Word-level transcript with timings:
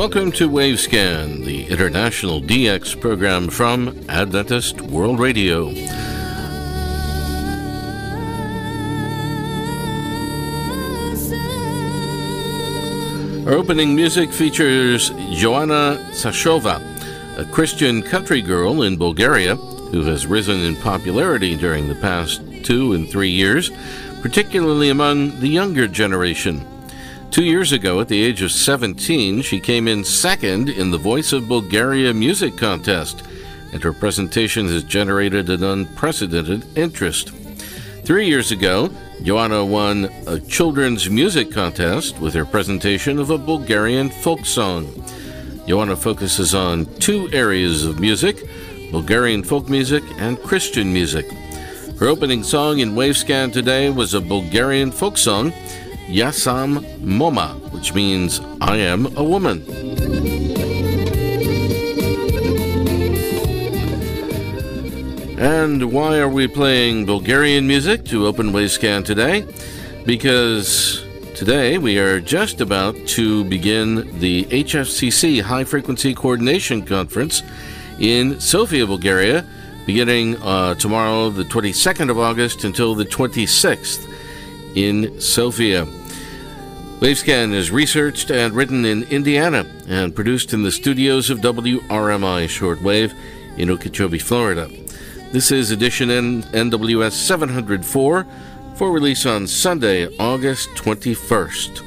Welcome 0.00 0.32
to 0.32 0.48
Wavescan, 0.48 1.44
the 1.44 1.66
international 1.66 2.40
DX 2.40 2.98
program 2.98 3.50
from 3.50 4.02
Adventist 4.08 4.80
World 4.80 5.20
Radio. 5.20 5.66
Our 13.44 13.52
opening 13.52 13.94
music 13.94 14.32
features 14.32 15.10
Joanna 15.32 16.02
Sashova, 16.12 16.80
a 17.36 17.44
Christian 17.52 18.02
country 18.02 18.40
girl 18.40 18.84
in 18.84 18.96
Bulgaria 18.96 19.56
who 19.56 20.02
has 20.04 20.26
risen 20.26 20.60
in 20.60 20.76
popularity 20.76 21.56
during 21.56 21.88
the 21.88 21.94
past 21.96 22.40
two 22.62 22.94
and 22.94 23.06
three 23.06 23.28
years, 23.28 23.70
particularly 24.22 24.88
among 24.88 25.40
the 25.40 25.48
younger 25.48 25.86
generation. 25.86 26.69
Two 27.30 27.44
years 27.44 27.70
ago, 27.70 28.00
at 28.00 28.08
the 28.08 28.20
age 28.20 28.42
of 28.42 28.50
17, 28.50 29.42
she 29.42 29.60
came 29.60 29.86
in 29.86 30.02
second 30.02 30.68
in 30.68 30.90
the 30.90 30.98
Voice 30.98 31.32
of 31.32 31.46
Bulgaria 31.46 32.12
music 32.12 32.56
contest, 32.56 33.22
and 33.72 33.80
her 33.84 33.92
presentation 33.92 34.66
has 34.66 34.82
generated 34.82 35.48
an 35.48 35.62
unprecedented 35.62 36.66
interest. 36.76 37.28
Three 38.04 38.26
years 38.26 38.50
ago, 38.50 38.90
Joanna 39.22 39.64
won 39.64 40.06
a 40.26 40.40
children's 40.40 41.08
music 41.08 41.52
contest 41.52 42.18
with 42.18 42.34
her 42.34 42.44
presentation 42.44 43.20
of 43.20 43.30
a 43.30 43.38
Bulgarian 43.38 44.10
folk 44.10 44.44
song. 44.44 44.88
Joanna 45.68 45.94
focuses 45.94 46.52
on 46.52 46.86
two 46.98 47.30
areas 47.32 47.84
of 47.84 48.00
music 48.00 48.42
Bulgarian 48.90 49.44
folk 49.44 49.68
music 49.68 50.02
and 50.18 50.42
Christian 50.42 50.92
music. 50.92 51.30
Her 52.00 52.08
opening 52.08 52.42
song 52.42 52.80
in 52.80 52.96
Wavescan 52.96 53.52
today 53.52 53.88
was 53.88 54.14
a 54.14 54.20
Bulgarian 54.20 54.90
folk 54.90 55.16
song 55.16 55.52
Yasam 56.10 56.82
Moma, 56.98 57.54
which 57.70 57.94
means 57.94 58.40
I 58.60 58.76
am 58.78 59.16
a 59.16 59.22
woman. 59.22 59.62
And 65.38 65.92
why 65.92 66.18
are 66.18 66.28
we 66.28 66.48
playing 66.48 67.06
Bulgarian 67.06 67.66
music 67.66 68.04
to 68.06 68.26
open 68.26 68.50
Wavescan 68.50 69.04
today? 69.04 69.46
Because 70.04 71.04
today 71.36 71.78
we 71.78 71.98
are 71.98 72.18
just 72.18 72.60
about 72.60 72.96
to 73.14 73.44
begin 73.44 74.18
the 74.18 74.46
HFCC 74.46 75.40
High 75.40 75.64
Frequency 75.64 76.12
Coordination 76.12 76.84
Conference 76.84 77.44
in 78.00 78.40
Sofia, 78.40 78.84
Bulgaria, 78.84 79.46
beginning 79.86 80.36
uh, 80.42 80.74
tomorrow, 80.74 81.30
the 81.30 81.44
22nd 81.44 82.10
of 82.10 82.18
August, 82.18 82.64
until 82.64 82.96
the 82.96 83.04
26th 83.04 84.12
in 84.74 85.20
Sofia. 85.20 85.86
Wavescan 87.00 87.54
is 87.54 87.70
researched 87.70 88.30
and 88.30 88.52
written 88.52 88.84
in 88.84 89.04
Indiana 89.04 89.64
and 89.88 90.14
produced 90.14 90.52
in 90.52 90.62
the 90.62 90.70
studios 90.70 91.30
of 91.30 91.38
WRMI 91.38 92.44
Shortwave 92.44 93.14
in 93.56 93.70
Okeechobee, 93.70 94.18
Florida. 94.18 94.68
This 95.32 95.50
is 95.50 95.70
edition 95.70 96.10
N- 96.10 96.42
NWS 96.42 97.12
704 97.12 98.26
for 98.74 98.92
release 98.92 99.24
on 99.24 99.46
Sunday, 99.46 100.14
August 100.18 100.68
21st. 100.74 101.82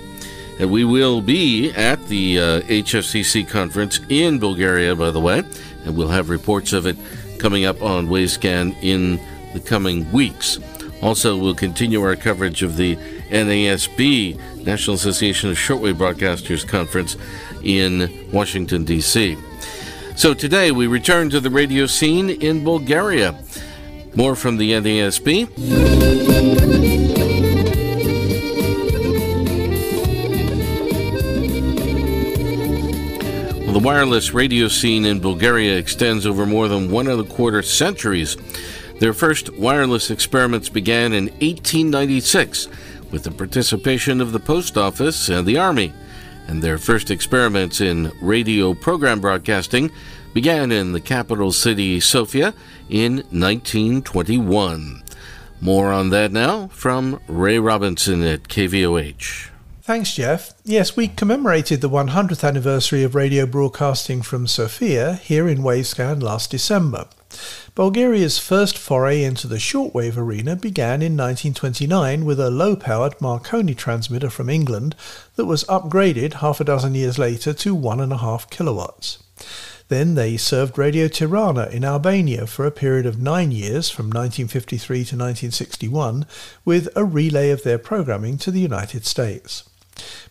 And 0.59 0.71
we 0.71 0.83
will 0.83 1.21
be 1.21 1.71
at 1.73 2.03
the 2.07 2.39
uh, 2.39 2.61
HFCC 2.61 3.47
conference 3.47 3.99
in 4.09 4.39
Bulgaria, 4.39 4.95
by 4.95 5.11
the 5.11 5.19
way, 5.19 5.43
and 5.85 5.95
we'll 5.95 6.07
have 6.07 6.29
reports 6.31 6.73
of 6.73 6.87
it 6.87 6.97
coming 7.37 7.65
up 7.65 7.83
on 7.83 8.07
Wavescan 8.07 8.75
in 8.81 9.19
the 9.53 9.59
coming 9.59 10.11
weeks. 10.11 10.57
Also, 11.03 11.37
we'll 11.37 11.53
continue 11.53 12.01
our 12.01 12.15
coverage 12.15 12.63
of 12.63 12.77
the 12.77 12.97
NASB, 13.33 14.63
National 14.63 14.95
Association 14.95 15.49
of 15.49 15.57
Shortwave 15.57 15.95
Broadcasters 15.95 16.67
Conference 16.67 17.17
in 17.63 18.29
Washington, 18.31 18.85
D.C. 18.85 19.37
So 20.15 20.35
today 20.35 20.71
we 20.71 20.85
return 20.85 21.31
to 21.31 21.39
the 21.39 21.49
radio 21.49 21.87
scene 21.87 22.29
in 22.29 22.63
Bulgaria. 22.63 23.35
More 24.15 24.35
from 24.35 24.57
the 24.57 24.71
NASB. 24.73 25.49
The 33.73 33.79
wireless 33.79 34.35
radio 34.35 34.67
scene 34.67 35.03
in 35.03 35.19
Bulgaria 35.19 35.75
extends 35.77 36.27
over 36.27 36.45
more 36.45 36.67
than 36.67 36.91
one 36.91 37.07
and 37.07 37.19
a 37.19 37.23
quarter 37.23 37.63
centuries. 37.63 38.37
Their 38.99 39.13
first 39.13 39.49
wireless 39.55 40.11
experiments 40.11 40.69
began 40.69 41.11
in 41.11 41.25
1896 41.41 42.67
with 43.13 43.23
the 43.23 43.31
participation 43.31 44.19
of 44.19 44.31
the 44.31 44.39
post 44.39 44.75
office 44.75 45.29
and 45.29 45.45
the 45.45 45.57
army, 45.57 45.93
and 46.47 46.61
their 46.61 46.79
first 46.79 47.11
experiments 47.11 47.79
in 47.79 48.11
radio 48.19 48.73
program 48.73 49.21
broadcasting 49.21 49.91
began 50.33 50.71
in 50.71 50.93
the 50.93 50.99
capital 50.99 51.51
city 51.51 51.99
Sofia 51.99 52.55
in 52.89 53.17
1921. 53.29 55.03
More 55.61 55.93
on 55.93 56.09
that 56.09 56.31
now 56.31 56.67
from 56.67 57.21
Ray 57.27 57.59
Robinson 57.59 58.23
at 58.23 58.49
KVOH. 58.49 59.51
Thanks, 59.83 60.15
Jeff. 60.15 60.53
Yes, 60.63 60.97
we 60.97 61.07
commemorated 61.07 61.81
the 61.81 61.89
100th 61.89 62.45
anniversary 62.45 63.03
of 63.03 63.13
radio 63.13 63.45
broadcasting 63.45 64.23
from 64.23 64.47
Sofia 64.47 65.15
here 65.15 65.47
in 65.47 65.59
Wavescan 65.59 66.23
last 66.23 66.49
December. 66.49 67.05
Bulgaria's 67.75 68.37
first 68.37 68.77
foray 68.77 69.23
into 69.23 69.47
the 69.47 69.57
shortwave 69.57 70.17
arena 70.17 70.55
began 70.55 71.01
in 71.01 71.17
1929 71.17 72.25
with 72.25 72.39
a 72.39 72.49
low 72.49 72.75
powered 72.75 73.19
Marconi 73.19 73.73
transmitter 73.73 74.29
from 74.29 74.49
England 74.49 74.95
that 75.35 75.45
was 75.45 75.63
upgraded 75.65 76.35
half 76.35 76.59
a 76.59 76.63
dozen 76.63 76.95
years 76.95 77.17
later 77.17 77.53
to 77.53 77.75
1.5 77.75 78.49
kilowatts. 78.49 79.23
Then 79.89 80.15
they 80.15 80.37
served 80.37 80.77
Radio 80.77 81.07
Tirana 81.07 81.67
in 81.67 81.83
Albania 81.83 82.47
for 82.47 82.65
a 82.65 82.71
period 82.71 83.05
of 83.05 83.21
nine 83.21 83.51
years 83.51 83.89
from 83.89 84.07
1953 84.07 84.97
to 84.97 84.99
1961 84.99 86.25
with 86.63 86.89
a 86.95 87.03
relay 87.03 87.49
of 87.49 87.63
their 87.63 87.77
programming 87.77 88.37
to 88.39 88.51
the 88.51 88.61
United 88.61 89.05
States. 89.05 89.63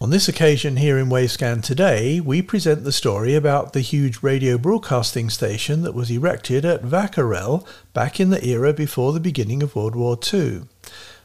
On 0.01 0.11
this 0.11 0.29
occasion 0.29 0.77
here 0.77 0.99
in 0.99 1.09
Wavescan 1.09 1.63
today, 1.63 2.19
we 2.19 2.43
present 2.43 2.85
the 2.85 2.93
story 2.93 3.35
about 3.35 3.73
the 3.73 3.81
huge 3.81 4.23
radio 4.23 4.59
broadcasting 4.59 5.31
station 5.31 5.83
that 5.83 5.95
was 5.95 6.11
erected 6.11 6.65
at 6.65 6.83
Vakarel 6.83 7.67
back 7.93 8.19
in 8.19 8.31
the 8.31 8.45
era 8.45 8.73
before 8.73 9.13
the 9.13 9.21
beginning 9.21 9.63
of 9.63 9.77
World 9.77 9.95
War 9.95 10.19
II. 10.33 10.63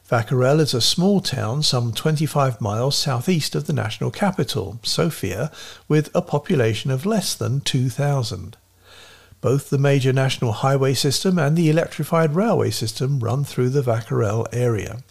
Vakarel 0.10 0.60
is 0.60 0.74
a 0.74 0.80
small 0.80 1.20
town 1.20 1.64
some 1.64 1.92
25 1.92 2.62
miles 2.62 2.98
southeast 2.98 3.56
of 3.56 3.68
the 3.68 3.74
national 3.74 4.12
capital, 4.12 4.80
Sofia, 4.84 5.52
with 5.88 6.10
a 6.16 6.22
population 6.22 6.92
of 6.92 7.06
less 7.06 7.34
than 7.34 7.60
2,000. 7.62 8.56
Both 9.42 9.70
the 9.70 9.78
major 9.78 10.14
national 10.14 10.52
highway 10.52 10.94
system 10.94 11.38
and 11.38 11.58
the 11.58 11.70
electrified 11.70 12.36
railway 12.36 12.70
system 12.70 13.20
run 13.20 13.44
through 13.44 13.70
the 13.70 13.82
Vakarel 13.82 14.46
area. 14.54 15.04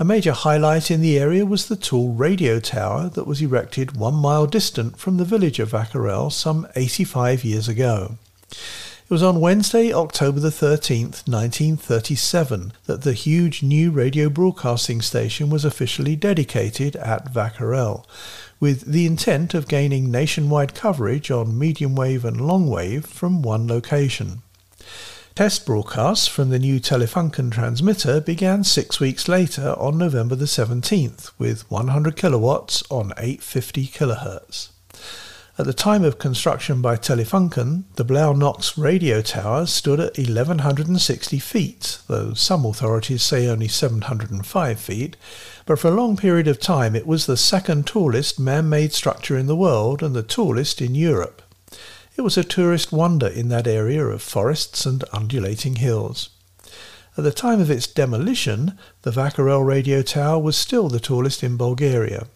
A 0.00 0.04
major 0.04 0.32
highlight 0.32 0.90
in 0.90 1.02
the 1.02 1.18
area 1.18 1.44
was 1.44 1.68
the 1.68 1.76
tall 1.76 2.14
radio 2.14 2.58
tower 2.58 3.10
that 3.10 3.26
was 3.26 3.42
erected 3.42 3.98
one 3.98 4.14
mile 4.14 4.46
distant 4.46 4.96
from 4.98 5.18
the 5.18 5.26
village 5.26 5.58
of 5.58 5.72
Vakarel 5.72 6.32
some 6.32 6.66
85 6.74 7.44
years 7.44 7.68
ago. 7.68 8.16
It 8.50 9.10
was 9.10 9.22
on 9.22 9.42
Wednesday, 9.42 9.92
October 9.92 10.40
the 10.40 10.48
13th, 10.48 11.28
1937, 11.28 12.72
that 12.86 13.02
the 13.02 13.12
huge 13.12 13.62
new 13.62 13.90
radio 13.90 14.30
broadcasting 14.30 15.02
station 15.02 15.50
was 15.50 15.66
officially 15.66 16.16
dedicated 16.16 16.96
at 16.96 17.30
Vakarel, 17.30 18.06
with 18.58 18.90
the 18.90 19.04
intent 19.04 19.52
of 19.52 19.68
gaining 19.68 20.10
nationwide 20.10 20.74
coverage 20.74 21.30
on 21.30 21.58
medium 21.58 21.94
wave 21.94 22.24
and 22.24 22.40
long 22.40 22.70
wave 22.70 23.04
from 23.04 23.42
one 23.42 23.68
location. 23.68 24.40
Test 25.36 25.64
broadcasts 25.64 26.26
from 26.26 26.50
the 26.50 26.58
new 26.58 26.80
Telefunken 26.80 27.52
transmitter 27.52 28.20
began 28.20 28.64
six 28.64 28.98
weeks 28.98 29.28
later 29.28 29.74
on 29.78 29.96
November 29.96 30.34
the 30.34 30.44
17th 30.44 31.30
with 31.38 31.70
100 31.70 32.16
kilowatts 32.16 32.82
on 32.90 33.12
850 33.16 33.86
kilohertz. 33.86 34.70
At 35.56 35.66
the 35.66 35.72
time 35.72 36.04
of 36.04 36.18
construction 36.18 36.82
by 36.82 36.96
Telefunken, 36.96 37.84
the 37.94 38.04
Blaw-Knox 38.04 38.76
radio 38.76 39.22
tower 39.22 39.66
stood 39.66 40.00
at 40.00 40.18
1160 40.18 41.38
feet, 41.38 41.98
though 42.08 42.34
some 42.34 42.66
authorities 42.66 43.22
say 43.22 43.46
only 43.46 43.68
705 43.68 44.80
feet, 44.80 45.16
but 45.64 45.78
for 45.78 45.88
a 45.88 45.94
long 45.94 46.16
period 46.16 46.48
of 46.48 46.58
time 46.58 46.96
it 46.96 47.06
was 47.06 47.26
the 47.26 47.36
second 47.36 47.86
tallest 47.86 48.40
man-made 48.40 48.92
structure 48.92 49.38
in 49.38 49.46
the 49.46 49.56
world 49.56 50.02
and 50.02 50.14
the 50.14 50.22
tallest 50.24 50.82
in 50.82 50.94
Europe. 50.94 51.40
It 52.20 52.24
was 52.24 52.36
a 52.36 52.44
tourist 52.44 52.92
wonder 52.92 53.28
in 53.28 53.48
that 53.48 53.66
area 53.66 54.04
of 54.04 54.20
forests 54.20 54.84
and 54.84 55.02
undulating 55.10 55.76
hills. 55.76 56.28
At 57.16 57.24
the 57.24 57.32
time 57.32 57.62
of 57.62 57.70
its 57.70 57.86
demolition, 57.86 58.76
the 59.00 59.10
Vakarel 59.10 59.64
radio 59.64 60.02
tower 60.02 60.38
was 60.38 60.54
still 60.54 60.90
the 60.90 61.00
tallest 61.00 61.42
in 61.42 61.56
Bulgaria. 61.56 62.26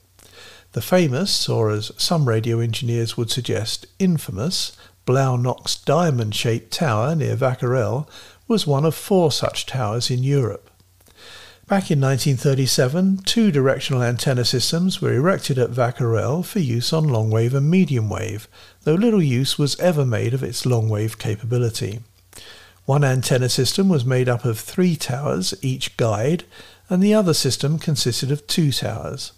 The 0.72 0.80
famous, 0.80 1.50
or 1.50 1.70
as 1.70 1.92
some 1.98 2.26
radio 2.26 2.60
engineers 2.60 3.18
would 3.18 3.30
suggest, 3.30 3.84
infamous, 3.98 4.72
Blaw-Knox 5.04 5.76
diamond-shaped 5.76 6.72
tower 6.72 7.14
near 7.14 7.36
Vakarel 7.36 8.08
was 8.48 8.66
one 8.66 8.86
of 8.86 8.94
four 8.94 9.30
such 9.30 9.66
towers 9.66 10.10
in 10.10 10.22
Europe. 10.22 10.70
Back 11.66 11.90
in 11.90 11.98
1937, 11.98 13.22
two 13.24 13.50
directional 13.50 14.02
antenna 14.02 14.44
systems 14.44 15.00
were 15.00 15.14
erected 15.14 15.58
at 15.58 15.70
Vakarel 15.70 16.44
for 16.44 16.58
use 16.58 16.92
on 16.92 17.08
long 17.08 17.30
wave 17.30 17.54
and 17.54 17.70
medium 17.70 18.10
wave, 18.10 18.48
though 18.82 18.92
little 18.92 19.22
use 19.22 19.58
was 19.58 19.80
ever 19.80 20.04
made 20.04 20.34
of 20.34 20.42
its 20.42 20.66
long 20.66 20.90
wave 20.90 21.18
capability. 21.18 22.00
One 22.84 23.02
antenna 23.02 23.48
system 23.48 23.88
was 23.88 24.04
made 24.04 24.28
up 24.28 24.44
of 24.44 24.60
three 24.60 24.94
towers, 24.94 25.54
each 25.62 25.96
guyed, 25.96 26.44
and 26.90 27.02
the 27.02 27.14
other 27.14 27.32
system 27.32 27.78
consisted 27.78 28.30
of 28.30 28.46
two 28.46 28.70
towers. 28.70 29.32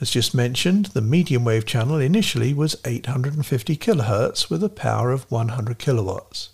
As 0.00 0.10
just 0.10 0.34
mentioned, 0.34 0.86
the 0.86 1.02
medium 1.02 1.44
wave 1.44 1.66
channel 1.66 1.98
initially 1.98 2.54
was 2.54 2.80
850 2.86 3.76
kHz 3.76 4.48
with 4.48 4.64
a 4.64 4.70
power 4.70 5.10
of 5.10 5.30
100 5.30 5.78
kilowatts. 5.78 6.48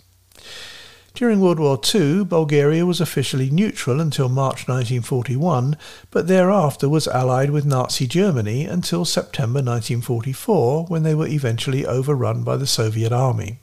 During 1.17 1.41
World 1.41 1.59
War 1.59 1.81
II, 1.95 2.25
Bulgaria 2.25 2.85
was 2.85 3.01
officially 3.01 3.49
neutral 3.49 4.03
until 4.03 4.29
March 4.29 4.69
1941, 4.69 5.79
but 6.11 6.27
thereafter 6.27 6.91
was 6.91 7.09
allied 7.09 7.49
with 7.49 7.65
Nazi 7.65 8.07
Germany 8.07 8.67
until 8.67 9.07
September 9.07 9.61
1944, 9.61 10.85
when 10.89 11.05
they 11.05 11.15
were 11.15 11.27
eventually 11.27 11.87
overrun 11.87 12.43
by 12.43 12.59
the 12.59 12.67
Soviet 12.67 13.13
Army. 13.13 13.61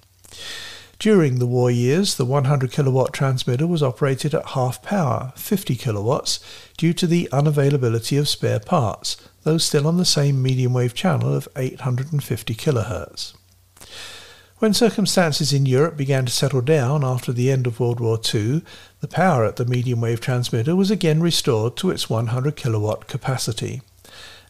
During 0.98 1.38
the 1.38 1.46
war 1.46 1.70
years, 1.70 2.16
the 2.16 2.26
100 2.26 2.72
kilowatt 2.72 3.14
transmitter 3.14 3.68
was 3.68 3.84
operated 3.84 4.34
at 4.34 4.48
half 4.58 4.82
power, 4.82 5.32
50 5.36 5.76
kilowatts, 5.76 6.40
due 6.76 6.94
to 6.94 7.06
the 7.06 7.30
unavailability 7.32 8.20
of 8.20 8.28
spare 8.28 8.62
parts, 8.62 9.16
though 9.44 9.60
still 9.60 9.86
on 9.86 9.98
the 9.98 10.06
same 10.06 10.42
medium 10.42 10.74
wave 10.74 10.96
channel 10.96 11.32
of 11.32 11.48
850 11.56 12.56
kilohertz. 12.56 13.36
When 14.64 14.74
circumstances 14.74 15.52
in 15.52 15.66
Europe 15.66 15.98
began 15.98 16.26
to 16.26 16.32
settle 16.32 16.62
down 16.62 17.04
after 17.04 17.34
the 17.34 17.52
end 17.52 17.68
of 17.68 17.82
World 17.82 18.00
War 18.00 18.18
II, 18.34 18.62
the 19.02 19.10
power 19.10 19.44
at 19.44 19.58
the 19.58 19.66
medium 19.66 20.00
wave 20.00 20.22
transmitter 20.22 20.74
was 20.74 20.90
again 20.90 21.20
restored 21.20 21.76
to 21.76 21.90
its 21.90 22.10
100 22.10 22.56
kilowatt 22.56 23.10
capacity 23.10 23.82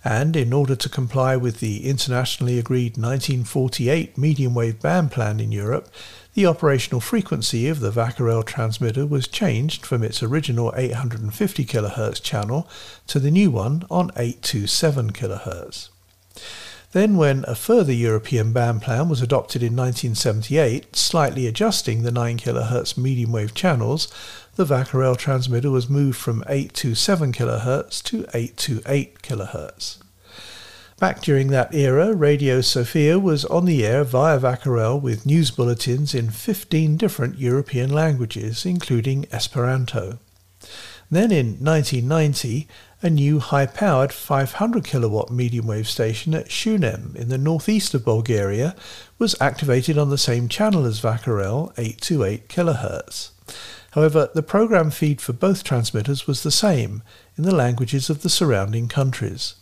and 0.03 0.35
in 0.35 0.53
order 0.53 0.75
to 0.75 0.87
comply 0.87 1.35
with 1.35 1.61
the 1.61 1.89
internationally 1.89 2.59
agreed 2.59 2.95
1948 2.95 4.15
medium 4.15 4.53
wave 4.53 4.79
band 4.79 5.09
plan 5.11 5.39
in 5.39 5.51
Europe, 5.51 5.89
the 6.35 6.45
operational 6.45 7.01
frequency 7.01 7.67
of 7.67 7.79
the 7.79 7.89
Vakarel 7.89 8.45
transmitter 8.45 9.07
was 9.07 9.27
changed 9.27 9.83
from 9.83 10.03
its 10.03 10.21
original 10.21 10.71
850 10.77 11.65
kHz 11.65 12.21
channel 12.21 12.69
to 13.07 13.19
the 13.19 13.31
new 13.31 13.49
one 13.49 13.83
on 13.89 14.11
827 14.15 15.11
kHz. 15.11 15.89
Then, 16.93 17.17
when 17.17 17.43
a 17.47 17.55
further 17.55 17.91
European 17.91 18.53
band 18.53 18.83
plan 18.83 19.09
was 19.09 19.21
adopted 19.21 19.63
in 19.63 19.75
1978, 19.75 20.95
slightly 20.95 21.47
adjusting 21.47 22.03
the 22.03 22.11
9 22.11 22.37
kHz 22.37 22.97
medium 22.99 23.31
wave 23.31 23.55
channels, 23.55 24.13
the 24.57 24.65
Vakarel 24.65 25.17
transmitter 25.17 25.71
was 25.71 25.89
moved 25.89 26.19
from 26.19 26.43
827 26.47 27.33
kHz 27.33 28.03
to 28.03 28.19
828 28.35 29.23
kHz. 29.23 29.97
Back 30.99 31.21
during 31.23 31.47
that 31.47 31.73
era, 31.73 32.13
Radio 32.13 32.61
Sofia 32.61 33.17
was 33.17 33.43
on 33.45 33.65
the 33.65 33.83
air 33.83 34.03
via 34.03 34.39
Vakarel 34.39 35.01
with 35.01 35.25
news 35.25 35.49
bulletins 35.49 36.13
in 36.13 36.29
15 36.29 36.95
different 36.97 37.39
European 37.39 37.91
languages, 37.91 38.67
including 38.67 39.25
Esperanto. 39.31 40.19
Then 41.09 41.31
in 41.31 41.57
1990, 41.59 42.67
a 43.03 43.09
new 43.09 43.39
high-powered 43.39 44.13
500 44.13 44.85
kilowatt 44.85 45.29
medium 45.29 45.67
wave 45.67 45.89
station 45.89 46.33
at 46.33 46.47
Shumen 46.47 47.13
in 47.17 47.27
the 47.27 47.37
northeast 47.37 47.93
of 47.93 48.05
Bulgaria 48.05 48.77
was 49.19 49.35
activated 49.41 49.97
on 49.97 50.09
the 50.09 50.17
same 50.17 50.47
channel 50.47 50.85
as 50.85 51.01
Vakarel, 51.01 51.73
828 51.77 52.47
kHz. 52.47 53.31
However, 53.91 54.29
the 54.33 54.41
program 54.41 54.89
feed 54.89 55.19
for 55.19 55.33
both 55.33 55.65
transmitters 55.65 56.25
was 56.27 56.43
the 56.43 56.49
same 56.49 57.03
in 57.37 57.43
the 57.43 57.53
languages 57.53 58.09
of 58.09 58.21
the 58.21 58.29
surrounding 58.29 58.87
countries. 58.87 59.55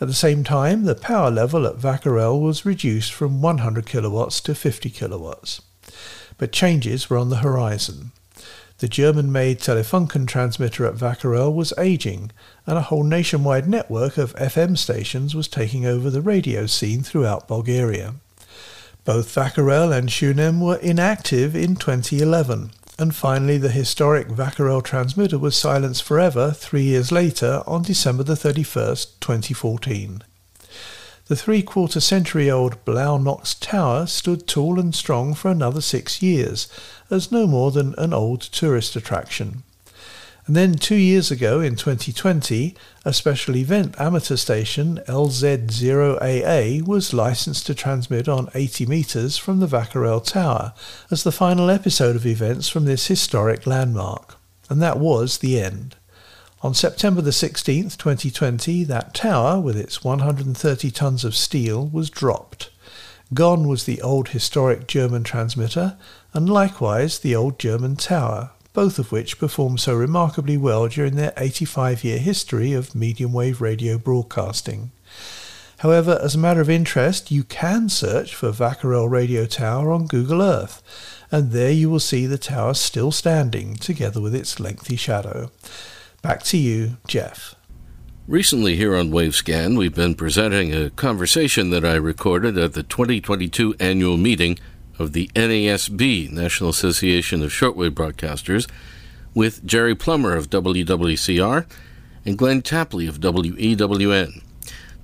At 0.00 0.08
the 0.08 0.14
same 0.14 0.42
time, 0.42 0.84
the 0.84 0.94
power 0.94 1.30
level 1.30 1.66
at 1.66 1.76
Vakarel 1.76 2.40
was 2.40 2.64
reduced 2.64 3.12
from 3.12 3.42
100 3.42 3.84
kilowatts 3.84 4.40
to 4.40 4.54
50 4.54 4.88
kilowatts. 4.88 5.60
But 6.38 6.52
changes 6.52 7.10
were 7.10 7.18
on 7.18 7.28
the 7.28 7.36
horizon. 7.36 8.12
The 8.78 8.88
German-made 8.88 9.60
Telefunken 9.60 10.26
transmitter 10.26 10.84
at 10.84 10.96
Vakarel 10.96 11.54
was 11.54 11.72
aging, 11.78 12.30
and 12.66 12.76
a 12.76 12.82
whole 12.82 13.04
nationwide 13.04 13.66
network 13.66 14.18
of 14.18 14.34
FM 14.36 14.76
stations 14.76 15.34
was 15.34 15.48
taking 15.48 15.86
over 15.86 16.10
the 16.10 16.20
radio 16.20 16.66
scene 16.66 17.02
throughout 17.02 17.48
Bulgaria. 17.48 18.16
Both 19.06 19.34
Vakarel 19.34 19.96
and 19.96 20.10
Shumen 20.10 20.60
were 20.60 20.76
inactive 20.76 21.56
in 21.56 21.76
2011, 21.76 22.72
and 22.98 23.14
finally, 23.14 23.56
the 23.56 23.70
historic 23.70 24.28
Vakarel 24.28 24.84
transmitter 24.84 25.38
was 25.38 25.56
silenced 25.56 26.02
forever 26.02 26.50
three 26.50 26.82
years 26.82 27.10
later 27.10 27.62
on 27.66 27.80
December 27.80 28.24
the 28.24 28.34
31st, 28.34 29.20
2014. 29.20 30.22
The 31.28 31.34
three 31.34 31.62
quarter 31.62 31.98
century 31.98 32.48
old 32.48 32.84
Blaw-Knox 32.84 33.54
Tower 33.54 34.06
stood 34.06 34.46
tall 34.46 34.78
and 34.78 34.94
strong 34.94 35.34
for 35.34 35.50
another 35.50 35.80
six 35.80 36.22
years, 36.22 36.68
as 37.10 37.32
no 37.32 37.48
more 37.48 37.72
than 37.72 37.96
an 37.98 38.12
old 38.12 38.42
tourist 38.42 38.94
attraction. 38.94 39.64
And 40.46 40.54
then 40.54 40.76
two 40.76 40.94
years 40.94 41.32
ago, 41.32 41.58
in 41.58 41.74
2020, 41.74 42.76
a 43.04 43.12
special 43.12 43.56
event 43.56 44.00
amateur 44.00 44.36
station, 44.36 45.00
LZ0AA, 45.08 46.86
was 46.86 47.12
licensed 47.12 47.66
to 47.66 47.74
transmit 47.74 48.28
on 48.28 48.48
80 48.54 48.86
metres 48.86 49.36
from 49.36 49.58
the 49.58 49.66
Vakarel 49.66 50.24
Tower 50.24 50.74
as 51.10 51.24
the 51.24 51.32
final 51.32 51.68
episode 51.68 52.14
of 52.14 52.24
events 52.24 52.68
from 52.68 52.84
this 52.84 53.08
historic 53.08 53.66
landmark. 53.66 54.36
And 54.70 54.80
that 54.80 55.00
was 55.00 55.38
the 55.38 55.60
end. 55.60 55.96
On 56.62 56.72
September 56.72 57.20
the 57.20 57.32
16th, 57.32 57.98
2020, 57.98 58.82
that 58.84 59.12
tower, 59.12 59.60
with 59.60 59.76
its 59.76 60.02
130 60.02 60.90
tons 60.90 61.22
of 61.22 61.36
steel, 61.36 61.86
was 61.86 62.08
dropped. 62.08 62.70
Gone 63.34 63.68
was 63.68 63.84
the 63.84 64.00
old 64.00 64.28
historic 64.28 64.86
German 64.86 65.22
transmitter, 65.22 65.98
and 66.32 66.48
likewise 66.48 67.18
the 67.18 67.36
old 67.36 67.58
German 67.58 67.96
tower, 67.96 68.52
both 68.72 68.98
of 68.98 69.12
which 69.12 69.38
performed 69.38 69.80
so 69.80 69.94
remarkably 69.94 70.56
well 70.56 70.88
during 70.88 71.16
their 71.16 71.34
85 71.36 72.02
year 72.02 72.18
history 72.18 72.72
of 72.72 72.94
medium 72.94 73.34
wave 73.34 73.60
radio 73.60 73.98
broadcasting. 73.98 74.92
However, 75.80 76.18
as 76.22 76.34
a 76.34 76.38
matter 76.38 76.62
of 76.62 76.70
interest, 76.70 77.30
you 77.30 77.44
can 77.44 77.90
search 77.90 78.34
for 78.34 78.50
Vakarel 78.50 79.10
Radio 79.10 79.44
Tower 79.44 79.92
on 79.92 80.06
Google 80.06 80.40
Earth, 80.40 80.82
and 81.30 81.52
there 81.52 81.70
you 81.70 81.90
will 81.90 82.00
see 82.00 82.24
the 82.24 82.38
tower 82.38 82.72
still 82.72 83.12
standing, 83.12 83.76
together 83.76 84.22
with 84.22 84.34
its 84.34 84.58
lengthy 84.58 84.96
shadow. 84.96 85.50
Back 86.22 86.42
to 86.44 86.56
you, 86.56 86.96
Jeff. 87.06 87.54
Recently, 88.26 88.74
here 88.74 88.96
on 88.96 89.10
Wavescan, 89.10 89.78
we've 89.78 89.94
been 89.94 90.16
presenting 90.16 90.74
a 90.74 90.90
conversation 90.90 91.70
that 91.70 91.84
I 91.84 91.94
recorded 91.94 92.58
at 92.58 92.72
the 92.72 92.82
2022 92.82 93.76
annual 93.78 94.16
meeting 94.16 94.58
of 94.98 95.12
the 95.12 95.28
NASB, 95.34 96.32
National 96.32 96.70
Association 96.70 97.42
of 97.42 97.50
Shortwave 97.50 97.90
Broadcasters, 97.90 98.68
with 99.34 99.64
Jerry 99.64 99.94
Plummer 99.94 100.34
of 100.34 100.50
WWCR 100.50 101.66
and 102.24 102.36
Glenn 102.36 102.62
Tapley 102.62 103.06
of 103.06 103.20
WEWN. 103.20 104.42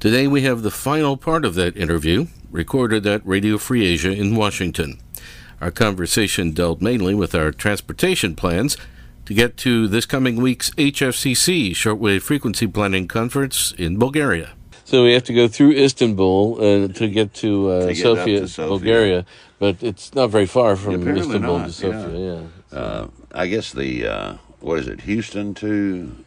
Today 0.00 0.26
we 0.26 0.42
have 0.42 0.62
the 0.62 0.72
final 0.72 1.16
part 1.16 1.44
of 1.44 1.54
that 1.54 1.76
interview, 1.76 2.26
recorded 2.50 3.06
at 3.06 3.24
Radio 3.24 3.56
Free 3.56 3.86
Asia 3.86 4.10
in 4.10 4.34
Washington. 4.34 4.98
Our 5.60 5.70
conversation 5.70 6.50
dealt 6.50 6.80
mainly 6.80 7.14
with 7.14 7.36
our 7.36 7.52
transportation 7.52 8.34
plans 8.34 8.76
to 9.26 9.34
get 9.34 9.56
to 9.58 9.88
this 9.88 10.06
coming 10.06 10.36
week's 10.36 10.70
HFCC 10.70 11.70
Shortwave 11.70 12.22
Frequency 12.22 12.66
Planning 12.66 13.08
Conference 13.08 13.72
in 13.78 13.98
Bulgaria. 13.98 14.50
So 14.84 15.04
we 15.04 15.12
have 15.12 15.24
to 15.24 15.32
go 15.32 15.48
through 15.48 15.72
Istanbul 15.72 16.56
uh, 16.58 16.88
to 16.88 17.08
get 17.08 17.32
to, 17.34 17.70
uh, 17.70 17.80
to 17.86 17.94
get 17.94 18.02
Sofia, 18.02 18.40
to 18.40 18.48
Sofia, 18.48 18.68
Bulgaria 18.68 19.26
but 19.62 19.80
it's 19.80 20.12
not 20.12 20.28
very 20.28 20.46
far 20.46 20.74
from 20.74 21.06
yeah, 21.06 21.22
Istanbul 21.22 21.58
not, 21.58 21.66
to 21.68 21.72
Sofia. 21.72 22.18
Yeah. 22.18 22.42
yeah. 22.72 22.78
Uh, 22.78 23.08
I 23.30 23.46
guess 23.46 23.72
the 23.72 24.06
uh, 24.08 24.34
what 24.58 24.80
is 24.80 24.88
it? 24.88 25.02
Houston 25.02 25.54
to 25.54 26.24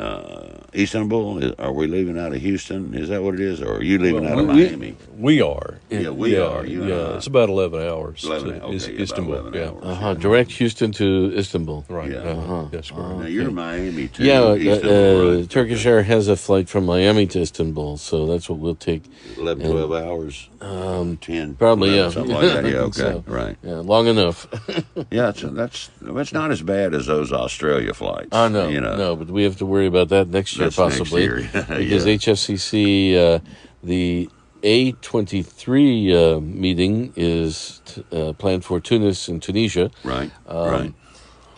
uh, 0.00 0.58
Istanbul? 0.74 1.54
Are 1.60 1.72
we 1.72 1.86
leaving 1.86 2.18
out 2.18 2.32
of 2.32 2.40
Houston? 2.40 2.94
Is 2.94 3.08
that 3.08 3.22
what 3.22 3.34
it 3.34 3.40
is, 3.40 3.60
or 3.60 3.76
are 3.76 3.82
you 3.82 3.98
leaving 3.98 4.24
well, 4.24 4.32
out 4.32 4.38
of 4.38 4.46
Miami? 4.46 4.96
We 5.16 5.42
are. 5.42 5.78
Yeah, 5.90 6.10
we 6.10 6.36
yeah, 6.36 6.42
are. 6.42 6.64
You 6.64 6.86
yeah, 6.86 7.16
it's 7.16 7.26
about 7.26 7.48
eleven 7.48 7.86
hours 7.86 8.24
11, 8.24 8.48
to 8.48 8.64
okay, 8.64 9.02
Istanbul. 9.02 9.54
Yeah, 9.54 9.70
uh 9.82 9.94
huh. 9.94 10.14
Direct 10.14 10.50
Houston 10.52 10.92
to 10.92 11.32
Istanbul. 11.36 11.84
Right. 11.88 12.12
Yeah. 12.12 12.18
Uh-huh. 12.18 12.68
That's 12.70 12.90
correct. 12.90 13.18
Now 13.18 13.26
you're 13.26 13.50
Miami 13.50 14.08
too. 14.08 14.24
Yeah, 14.24 14.40
uh, 14.40 14.54
uh, 14.54 15.36
right. 15.36 15.50
Turkish 15.50 15.84
Air 15.84 16.02
has 16.02 16.28
a 16.28 16.36
flight 16.36 16.68
from 16.68 16.86
Miami 16.86 17.26
to 17.28 17.40
Istanbul, 17.40 17.98
so 17.98 18.26
that's 18.26 18.48
what 18.48 18.58
we'll 18.58 18.74
take. 18.74 19.04
11, 19.36 19.64
and, 19.64 19.72
12 19.72 19.92
hours. 19.92 20.48
Um, 20.60 21.16
10. 21.16 21.54
Probably, 21.56 21.98
11, 21.98 22.04
yeah. 22.04 22.10
Something 22.10 22.34
like 22.34 22.54
that. 22.54 22.60
Yeah, 22.70 22.78
okay. 22.82 23.00
So, 23.00 23.24
right. 23.26 23.56
Yeah, 23.62 23.76
long 23.76 24.06
enough. 24.06 24.46
yeah, 25.10 25.30
it's, 25.30 25.42
that's 25.42 25.90
that's 26.00 26.32
not 26.32 26.52
as 26.52 26.62
bad 26.62 26.94
as 26.94 27.06
those 27.06 27.32
Australia 27.32 27.92
flights. 27.94 28.28
I 28.32 28.48
know. 28.48 28.68
You 28.68 28.80
know. 28.80 28.96
No, 28.96 29.16
but 29.16 29.28
we 29.28 29.42
have 29.42 29.56
to 29.56 29.66
worry 29.66 29.86
about 29.90 30.08
that 30.08 30.28
next 30.28 30.56
year 30.56 30.70
possibly 30.70 31.26
because 31.52 32.06
HFCC 32.06 33.16
uh, 33.16 33.40
the 33.82 34.28
A23 34.62 36.36
uh, 36.36 36.40
meeting 36.40 37.12
is 37.16 37.80
t- 37.84 38.04
uh, 38.12 38.32
planned 38.34 38.64
for 38.64 38.80
Tunis 38.80 39.28
and 39.28 39.42
Tunisia. 39.42 39.90
Right. 40.04 40.30
Um, 40.46 40.70
right. 40.70 40.94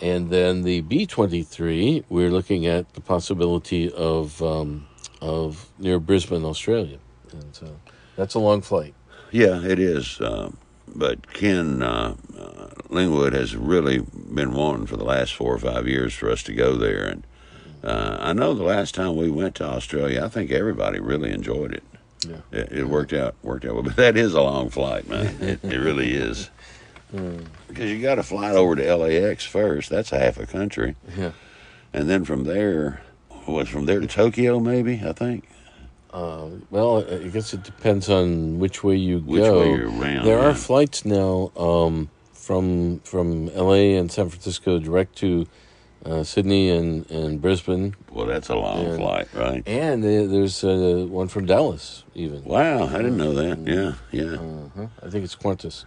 and 0.01 0.31
then 0.31 0.63
the 0.63 0.83
B 0.83 1.07
23, 1.07 2.05
we're 2.09 2.31
looking 2.31 2.67
at 2.67 2.95
the 2.95 3.01
possibility 3.01 3.93
of, 3.93 4.41
um, 4.43 4.87
of 5.21 5.71
near 5.79 5.99
Brisbane, 5.99 6.45
Australia. 6.45 6.99
And 7.33 7.55
so 7.55 7.77
that's 8.17 8.35
a 8.35 8.39
long 8.39 8.63
flight. 8.63 8.95
Yeah, 9.31 9.63
it 9.63 9.79
is. 9.79 10.21
Uh, 10.21 10.53
but 10.95 11.33
Ken 11.33 11.83
uh, 11.83 12.17
uh, 12.39 12.67
Lingwood 12.89 13.33
has 13.33 13.57
really 13.57 14.01
been 14.33 14.53
wanting 14.53 14.87
for 14.87 14.97
the 14.97 15.05
last 15.05 15.35
four 15.35 15.55
or 15.55 15.59
five 15.59 15.89
years 15.89 16.13
for 16.13 16.31
us 16.31 16.43
to 16.45 16.53
go 16.53 16.77
there. 16.77 17.07
And 17.07 17.27
uh, 17.83 18.19
I 18.21 18.33
know 18.33 18.55
the 18.55 18.65
last 18.65 18.95
time 18.95 19.17
we 19.17 19.31
went 19.31 19.57
to 19.57 19.65
Australia, 19.65 20.25
I 20.25 20.29
think 20.29 20.51
everybody 20.51 21.01
really 21.01 21.33
enjoyed 21.33 21.73
it. 21.75 21.83
Yeah. 22.27 22.37
It, 22.53 22.73
it 22.73 22.85
worked 22.85 23.13
out 23.13 23.35
worked 23.43 23.65
out 23.65 23.75
well, 23.75 23.83
but 23.83 23.97
that 23.97 24.17
is 24.17 24.35
a 24.35 24.43
long 24.43 24.71
flight, 24.71 25.09
man. 25.09 25.37
It, 25.41 25.65
it 25.65 25.79
really 25.79 26.13
is. 26.13 26.51
Mm. 27.13 27.47
Because 27.69 27.91
you 27.91 28.01
got 28.01 28.15
to 28.15 28.23
fly 28.23 28.53
over 28.53 28.77
to 28.77 28.97
LAX 28.97 29.45
first. 29.45 29.91
That's 29.91 30.11
half 30.11 30.39
a 30.39 30.47
country. 30.47 30.97
Yeah. 31.17 31.33
And 31.93 32.09
then 32.09 32.25
from 32.25 32.45
there, 32.45 33.03
was 33.47 33.69
from 33.69 33.87
there 33.87 34.01
to 34.01 34.07
Tokyo, 34.07 34.61
maybe 34.61 35.03
I 35.05 35.13
think. 35.13 35.49
Uh, 36.13 36.49
well, 36.71 37.05
I 37.11 37.29
guess 37.29 37.55
it 37.55 37.63
depends 37.63 38.11
on 38.11 38.59
which 38.59 38.85
way 38.85 38.97
you 38.97 39.21
which 39.21 39.43
go. 39.43 39.61
Way 39.61 39.71
you're 39.71 39.89
around, 39.89 40.27
there 40.27 40.39
are 40.39 40.55
flights 40.55 41.05
now 41.05 41.51
um, 41.57 42.11
from 42.33 43.01
from 43.01 43.47
LA 43.55 43.97
and 43.99 44.13
San 44.13 44.29
Francisco 44.29 44.79
direct 44.79 45.17
to 45.17 45.47
uh, 46.05 46.23
Sydney 46.25 46.71
and, 46.71 47.11
and 47.11 47.41
Brisbane. 47.41 47.95
Well, 48.11 48.27
that's 48.27 48.49
a 48.49 48.57
long 48.57 48.87
and, 48.87 48.97
flight, 48.97 49.29
right? 49.35 49.63
And 49.67 50.03
there's 50.03 50.65
uh, 50.65 51.07
one 51.09 51.29
from 51.29 51.47
Dallas, 51.47 52.05
even. 52.15 52.45
Wow, 52.45 52.87
I 52.87 52.97
didn't 52.99 53.17
know 53.17 53.35
that. 53.35 53.59
Yeah, 53.67 53.95
yeah. 54.11 54.37
Uh-huh. 54.37 54.87
I 55.03 55.11
think 55.11 55.25
it's 55.25 55.37
Qantas. 55.37 55.85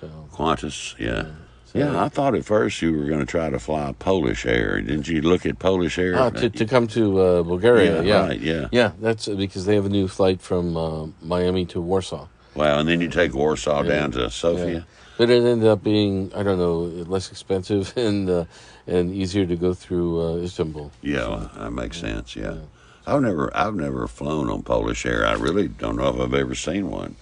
So 0.00 0.28
Qantas, 0.32 0.98
yeah. 0.98 1.26
So, 1.66 1.78
yeah, 1.80 2.02
I 2.02 2.08
thought 2.08 2.34
at 2.34 2.46
first 2.46 2.80
you 2.80 2.96
were 2.96 3.04
going 3.04 3.20
to 3.20 3.26
try 3.26 3.50
to 3.50 3.58
fly 3.58 3.94
Polish 3.98 4.46
Air. 4.46 4.80
Didn't 4.80 5.06
you 5.06 5.20
look 5.20 5.44
at 5.44 5.58
Polish 5.58 5.98
Air? 5.98 6.18
Ah, 6.18 6.30
to, 6.30 6.48
to 6.48 6.64
come 6.64 6.86
to 6.88 7.20
uh, 7.20 7.42
Bulgaria, 7.42 7.96
yeah, 7.96 8.02
yeah. 8.02 8.26
Right, 8.26 8.40
yeah. 8.40 8.68
Yeah, 8.72 8.92
that's 9.00 9.28
because 9.28 9.66
they 9.66 9.74
have 9.74 9.84
a 9.84 9.90
new 9.90 10.08
flight 10.08 10.40
from 10.40 10.78
uh, 10.78 11.08
Miami 11.20 11.66
to 11.66 11.80
Warsaw. 11.82 12.26
Wow, 12.54 12.78
and 12.78 12.88
then 12.88 13.02
you 13.02 13.08
take 13.10 13.34
Warsaw 13.34 13.82
yeah. 13.82 13.88
down 13.88 14.12
to 14.12 14.30
Sofia. 14.30 14.86
Yeah. 15.18 15.26
But 15.26 15.30
it 15.30 15.44
ended 15.44 15.68
up 15.68 15.82
being, 15.82 16.32
I 16.34 16.42
don't 16.42 16.58
know, 16.58 16.80
less 17.08 17.30
expensive 17.30 17.92
and 17.96 18.28
uh, 18.30 18.44
and 18.86 19.12
easier 19.12 19.46
to 19.46 19.56
go 19.56 19.74
through 19.74 20.20
uh, 20.20 20.36
Istanbul. 20.36 20.90
Yeah, 21.02 21.18
so, 21.18 21.50
that 21.58 21.70
makes 21.72 21.98
sense. 21.98 22.36
Yeah. 22.36 22.56
I've 23.06 23.22
never 23.22 23.56
I've 23.56 23.74
never 23.74 24.06
flown 24.06 24.50
on 24.50 24.62
Polish 24.62 25.06
Air. 25.06 25.26
I 25.26 25.32
really 25.32 25.68
don't 25.68 25.96
know 25.96 26.08
if 26.08 26.20
I've 26.20 26.34
ever 26.34 26.54
seen 26.54 26.90
one. 26.90 27.16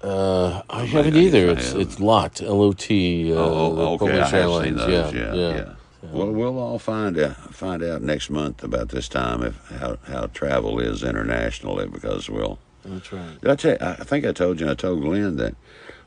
Uh, 0.00 0.62
I, 0.70 0.84
haven't 0.84 1.16
either. 1.16 1.50
It's 1.50 1.72
it's 1.72 1.98
LOT 1.98 2.40
L 2.40 2.62
O 2.62 2.72
T. 2.72 3.32
Uh, 3.32 3.36
oh, 3.36 3.94
okay. 3.94 3.98
Polish 3.98 4.14
I 4.14 4.24
have 4.24 4.34
Airlines. 4.34 4.64
seen 4.64 4.76
those. 4.76 5.12
Yeah, 5.12 5.20
yeah. 5.20 5.34
yeah. 5.34 5.56
yeah. 5.56 5.74
Well, 6.12 6.30
we'll 6.30 6.58
all 6.58 6.78
find 6.78 7.18
out 7.18 7.36
find 7.52 7.82
out 7.82 8.02
next 8.02 8.30
month 8.30 8.62
about 8.62 8.90
this 8.90 9.08
time 9.08 9.42
if 9.42 9.68
how 9.80 9.98
how 10.06 10.26
travel 10.26 10.78
is 10.78 11.02
internationally 11.02 11.88
because 11.88 12.30
we'll. 12.30 12.60
That's 12.84 13.12
right. 13.12 13.40
Did 13.40 13.50
I 13.50 13.56
tell? 13.56 13.72
You, 13.72 13.78
I 13.80 14.04
think 14.04 14.24
I 14.24 14.32
told 14.32 14.60
you. 14.60 14.70
I 14.70 14.74
told 14.74 15.02
Glenn 15.02 15.36
that 15.36 15.56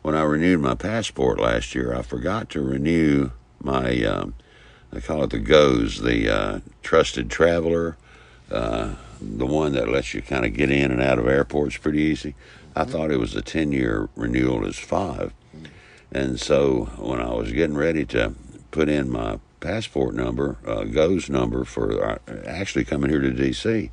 when 0.02 0.16
I 0.16 0.24
renewed 0.24 0.60
my 0.60 0.76
passport 0.76 1.40
last 1.40 1.76
year, 1.76 1.96
I 1.96 2.02
forgot 2.02 2.50
to 2.52 2.62
renew 2.62 3.32
my. 3.62 4.04
Um, 4.04 4.34
I 4.94 5.00
call 5.00 5.24
it 5.24 5.30
the 5.30 5.40
GOES, 5.40 6.02
the 6.02 6.30
uh, 6.30 6.60
Trusted 6.84 7.30
Traveler, 7.30 7.96
uh, 8.52 8.96
the 9.22 9.46
one 9.46 9.72
that 9.72 9.88
lets 9.88 10.14
you 10.14 10.22
kind 10.22 10.46
of 10.46 10.54
get 10.54 10.70
in 10.70 10.92
and 10.92 11.02
out 11.02 11.18
of 11.18 11.28
airports 11.28 11.78
pretty 11.78 12.02
easy. 12.02 12.36
I 12.76 12.84
thought 12.84 13.10
it 13.12 13.20
was 13.20 13.36
a 13.36 13.42
10 13.42 13.72
year 13.72 14.10
renewal 14.16 14.66
as 14.66 14.78
five. 14.78 15.34
And 16.12 16.40
so 16.40 16.90
when 16.98 17.22
I 17.22 17.34
was 17.34 17.54
getting 17.54 17.78
ready 17.78 18.06
to 18.08 18.34
put 18.72 18.90
in 18.90 19.10
my 19.10 19.40
passport 19.62 20.14
number, 20.14 20.58
uh, 20.66 20.84
GOES 20.84 21.30
number 21.30 21.64
for 21.64 22.04
uh, 22.04 22.18
actually 22.46 22.84
coming 22.84 23.10
here 23.10 23.22
to 23.22 23.32
D.C., 23.32 23.92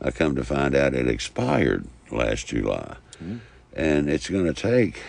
I 0.00 0.10
come 0.10 0.34
to 0.34 0.44
find 0.44 0.74
out 0.74 0.94
it 0.94 1.08
expired 1.08 1.86
last 2.10 2.48
July. 2.48 2.96
Mm-hmm. 3.22 3.36
And 3.74 4.10
it's 4.10 4.28
going 4.28 4.46
to 4.46 4.54
take, 4.54 5.02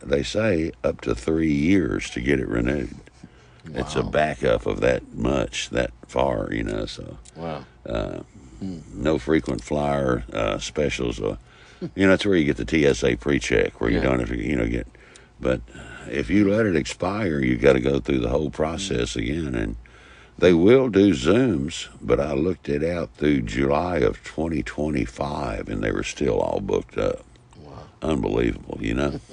they 0.00 0.22
say, 0.22 0.72
up 0.84 1.00
to 1.02 1.14
three 1.14 1.52
years 1.52 2.10
to 2.10 2.20
get 2.20 2.40
it 2.40 2.48
renewed. 2.48 2.96
Wow. 3.68 3.80
It's 3.80 3.96
a 3.96 4.02
backup 4.02 4.66
of 4.66 4.80
that 4.80 5.14
much, 5.14 5.70
that 5.70 5.90
far, 6.06 6.48
you 6.52 6.62
know. 6.62 6.86
So, 6.86 7.18
wow. 7.36 7.64
Uh, 7.84 8.20
mm. 8.62 8.94
No 8.94 9.18
frequent 9.18 9.62
flyer 9.62 10.24
uh, 10.32 10.58
specials. 10.58 11.20
Uh, 11.20 11.36
you 11.94 12.06
know, 12.06 12.10
that's 12.10 12.26
where 12.26 12.36
you 12.36 12.44
get 12.44 12.56
the 12.56 12.94
TSA 12.94 13.18
pre-check, 13.18 13.80
where 13.80 13.90
you 13.90 14.00
don't 14.00 14.18
have 14.20 14.30
to, 14.30 14.36
you 14.36 14.56
know, 14.56 14.66
get. 14.66 14.86
But 15.40 15.60
if 16.10 16.30
you 16.30 16.50
let 16.50 16.66
it 16.66 16.74
expire, 16.74 17.40
you 17.40 17.56
got 17.56 17.74
to 17.74 17.80
go 17.80 18.00
through 18.00 18.20
the 18.20 18.30
whole 18.30 18.50
process 18.50 19.14
again, 19.14 19.54
and 19.54 19.76
they 20.38 20.52
will 20.52 20.88
do 20.88 21.12
Zooms. 21.12 21.88
But 22.00 22.20
I 22.20 22.32
looked 22.32 22.68
it 22.68 22.82
out 22.82 23.14
through 23.14 23.42
July 23.42 23.98
of 23.98 24.22
2025, 24.24 25.68
and 25.68 25.82
they 25.82 25.92
were 25.92 26.02
still 26.02 26.40
all 26.40 26.60
booked 26.60 26.98
up. 26.98 27.24
Wow, 27.56 27.84
unbelievable, 28.02 28.78
you 28.80 28.94
know. 28.94 29.20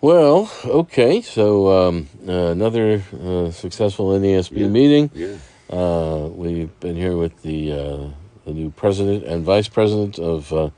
well, 0.00 0.50
okay, 0.64 1.20
so 1.20 1.88
um, 1.88 2.08
uh, 2.26 2.32
another 2.32 3.02
uh, 3.22 3.50
successful 3.50 4.08
NASB 4.18 4.58
yeah. 4.58 4.68
meeting. 4.68 5.10
Yeah. 5.14 5.36
Uh, 5.68 6.28
we've 6.34 6.78
been 6.80 6.96
here 6.96 7.16
with 7.16 7.42
the 7.42 7.72
uh, 7.72 8.08
the 8.44 8.52
new 8.52 8.70
president 8.70 9.24
and 9.24 9.44
vice 9.44 9.68
president 9.68 10.18
of 10.18 10.52
uh, 10.52 10.70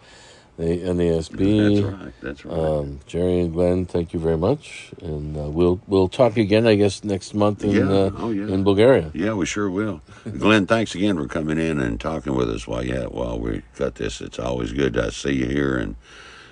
the 0.58 0.64
NASB. 0.64 1.82
That's 1.82 1.86
right. 1.86 2.12
That's 2.20 2.44
right. 2.44 2.58
Um, 2.58 3.00
Jerry 3.06 3.40
and 3.40 3.52
Glenn, 3.52 3.86
thank 3.86 4.12
you 4.12 4.20
very 4.20 4.36
much, 4.36 4.90
and 5.00 5.36
uh, 5.36 5.48
we'll 5.48 5.80
we'll 5.86 6.08
talk 6.08 6.36
again, 6.36 6.66
I 6.66 6.74
guess, 6.74 7.04
next 7.04 7.32
month 7.32 7.64
in 7.64 7.70
yeah. 7.70 7.82
Uh, 7.82 8.10
oh, 8.16 8.30
yeah. 8.32 8.52
in 8.52 8.64
Bulgaria. 8.64 9.12
Yeah, 9.14 9.34
we 9.34 9.46
sure 9.46 9.70
will. 9.70 10.02
Glenn, 10.38 10.66
thanks 10.66 10.94
again 10.94 11.16
for 11.16 11.28
coming 11.28 11.58
in 11.58 11.80
and 11.80 12.00
talking 12.00 12.34
with 12.34 12.50
us 12.50 12.66
while 12.66 12.84
you 12.84 13.00
while 13.02 13.38
we 13.38 13.62
got 13.76 13.94
this. 13.94 14.20
It's 14.20 14.38
always 14.40 14.72
good 14.72 14.94
to 14.94 15.12
see 15.12 15.34
you 15.34 15.46
here, 15.46 15.78
and 15.78 15.94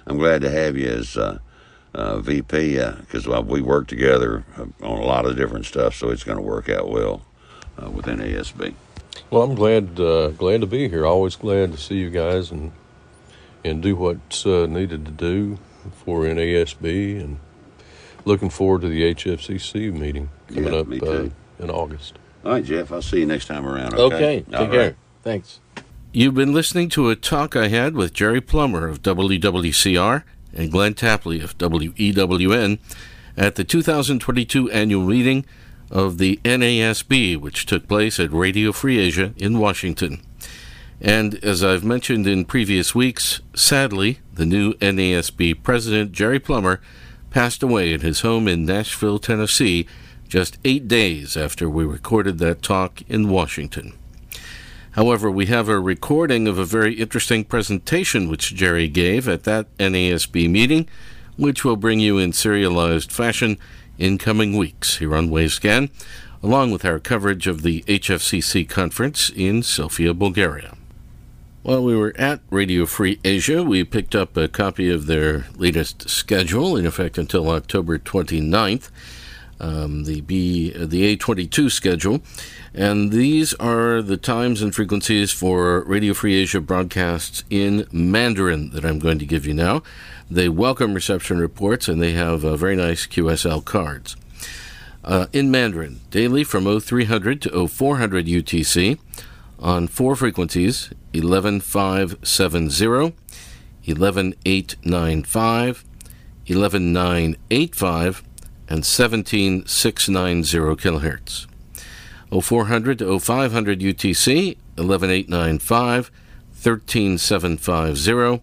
I'm 0.07 0.19
glad 0.19 0.41
to 0.43 0.51
have 0.51 0.77
you 0.77 0.89
as. 0.89 1.19
Uh, 1.93 1.99
uh, 1.99 2.19
VP 2.21 2.77
because 3.01 3.27
uh, 3.27 3.43
we 3.45 3.61
work 3.61 3.89
together 3.89 4.45
uh, 4.57 4.63
on 4.85 4.99
a 4.99 5.05
lot 5.05 5.27
of 5.27 5.37
different 5.37 5.67
stuff, 5.67 5.95
so 5.95 6.11
it's 6.11 6.25
going 6.25 6.39
to 6.39 6.43
work 6.43 6.69
out 6.69 6.89
well 6.89 7.23
uh, 7.83 7.91
with 7.91 8.07
NASB. 8.07 8.75
Well, 9.31 9.43
I'm 9.43 9.55
glad 9.55 9.99
uh, 9.99 10.29
glad 10.29 10.61
to 10.61 10.67
be 10.67 10.89
here. 10.89 11.07
Always 11.07 11.37
glad 11.37 11.73
to 11.73 11.79
see 11.79 11.97
you 11.97 12.11
guys 12.11 12.51
and 12.51 12.73
and 13.65 13.83
do 13.83 13.97
what's 13.97 14.47
uh, 14.47 14.67
needed 14.67 15.05
to 15.05 15.11
do 15.11 15.59
for 15.93 16.21
NASB 16.21 17.21
and 17.21 17.39
looking 18.25 18.51
forward 18.51 18.83
to 18.83 18.89
the 18.89 19.15
HFCC 19.15 19.93
meeting 19.93 20.31
coming 20.49 20.73
yeah, 20.73 20.79
up 20.79 20.89
uh, 21.03 21.29
in 21.59 21.71
August. 21.71 22.19
All 22.45 22.53
right, 22.53 22.65
Jeff. 22.65 22.93
I'll 22.93 23.03
see 23.03 23.21
you 23.21 23.27
next 23.27 23.47
time 23.47 23.67
around. 23.67 23.95
Okay. 23.95 24.15
okay. 24.15 24.41
Take 24.43 24.61
All 24.61 24.67
care. 24.69 24.97
Thanks. 25.23 25.61
You've 26.13 26.35
been 26.35 26.53
listening 26.53 26.89
to 26.91 27.11
a 27.11 27.17
talk 27.17 27.55
I 27.55 27.69
had 27.69 27.95
with 27.95 28.13
Jerry 28.13 28.41
Plummer 28.41 28.89
of 28.89 29.03
WWCR 29.03 30.25
and 30.55 30.71
Glenn 30.71 30.95
Tapley 30.95 31.41
of 31.41 31.57
WEWN 31.59 32.79
at 33.37 33.55
the 33.55 33.65
2022 33.65 34.71
annual 34.71 35.07
meeting 35.07 35.45
of 35.91 36.19
the 36.19 36.39
NASB, 36.45 37.37
which 37.37 37.67
took 37.67 37.89
place 37.89 38.21
at 38.21 38.33
Radio 38.33 38.73
Free 38.73 38.99
Asia 38.99 39.33
in 39.37 39.59
Washington. 39.59 40.23
And 41.01 41.43
as 41.43 41.65
I've 41.65 41.85
mentioned 41.85 42.27
in 42.27 42.45
previous 42.45 42.95
weeks, 42.95 43.41
sadly, 43.55 44.21
the 44.35 44.45
new 44.45 44.75
NASB 44.75 45.63
president, 45.63 46.13
Jerry 46.13 46.39
Plummer, 46.39 46.81
passed 47.31 47.63
away 47.63 47.95
at 47.95 48.03
his 48.03 48.21
home 48.21 48.47
in 48.47 48.67
Nashville, 48.67 49.19
Tennessee, 49.19 49.87
just 50.29 50.59
eight 50.65 50.87
days 50.87 51.37
after 51.37 51.69
we 51.71 51.85
recorded 51.85 52.39
that 52.39 52.63
talk 52.63 53.03
in 53.09 53.29
Washington. 53.29 53.95
However, 54.93 55.31
we 55.31 55.47
have 55.47 55.69
a 55.69 55.79
recording 55.79 56.49
of 56.49 56.59
a 56.59 56.65
very 56.65 56.95
interesting 56.95 57.45
presentation 57.45 58.29
which 58.29 58.55
Jerry 58.55 58.89
gave 58.89 59.29
at 59.29 59.45
that 59.45 59.67
NASB 59.79 60.51
meeting, 60.51 60.89
which 61.37 61.65
will 61.65 61.77
bring 61.77 62.01
you 62.01 62.19
in 62.19 62.33
serialized 62.33 63.13
fashion 63.13 63.57
in 63.99 64.19
coming 64.19 64.57
weeks 64.57 64.97
here 64.97 65.15
on 65.15 65.29
Wavescan, 65.31 65.91
along 66.43 66.73
with 66.73 66.85
our 66.85 66.99
coverage 66.99 67.47
of 67.47 67.63
the 67.63 67.83
HFCC 67.83 68.69
conference 68.69 69.31
in 69.31 69.63
Sofia, 69.63 70.13
Bulgaria. 70.13 70.77
While 71.63 71.85
we 71.85 71.95
were 71.95 72.15
at 72.17 72.41
Radio 72.51 72.87
Free 72.87 73.21
Asia, 73.23 73.63
we 73.63 73.85
picked 73.85 74.15
up 74.15 74.37
a 74.37 74.49
copy 74.49 74.91
of 74.91 75.07
their 75.07 75.47
latest 75.55 76.09
schedule, 76.09 76.77
in 76.77 76.87
effect 76.87 77.19
until 77.19 77.51
October 77.51 77.99
29th, 77.99 78.89
um, 79.61 80.05
the 80.05 80.23
B, 80.23 80.71
the 80.71 81.17
A22 81.17 81.71
schedule, 81.71 82.23
and 82.75 83.13
these 83.13 83.55
are 83.55 84.03
the 84.03 84.17
times 84.17 84.63
and 84.63 84.75
frequencies 84.75 85.33
for 85.33 85.83
Radio 85.83 86.15
Free 86.15 86.35
Asia 86.35 86.61
broadcasts 86.61 87.45
in 87.51 87.87
Mandarin 87.93 88.71
that 88.71 88.85
I'm 88.85 88.99
going 88.99 89.19
to 89.19 89.27
give 89.27 89.47
you 89.47 89.55
now. 89.55 89.83
They 90.31 90.49
welcome 90.49 90.95
reception 90.95 91.39
reports, 91.39 91.89
and 91.89 92.01
they 92.01 92.13
have 92.13 92.45
uh, 92.45 92.57
very 92.57 92.77
nice 92.77 93.07
QSL 93.07 93.65
cards. 93.65 94.17
Uh, 95.03 95.27
in 95.33 95.51
Mandarin, 95.51 96.01
daily 96.11 96.45
from 96.45 96.81
0300 96.81 97.43
to 97.43 97.67
0400 97.67 98.27
UTC 98.27 98.99
on 99.59 99.89
four 99.89 100.15
frequencies 100.15 100.91
11570, 101.13 103.15
11895, 103.87 105.85
11985, 106.47 108.23
and 108.71 108.87
17690 108.87 110.77
kilohertz. 110.77 111.47
0400 112.31 113.01
to 113.01 113.19
0500 113.19 113.81
UTC 113.81 114.57
11895 114.79 116.13
13750 116.53 118.41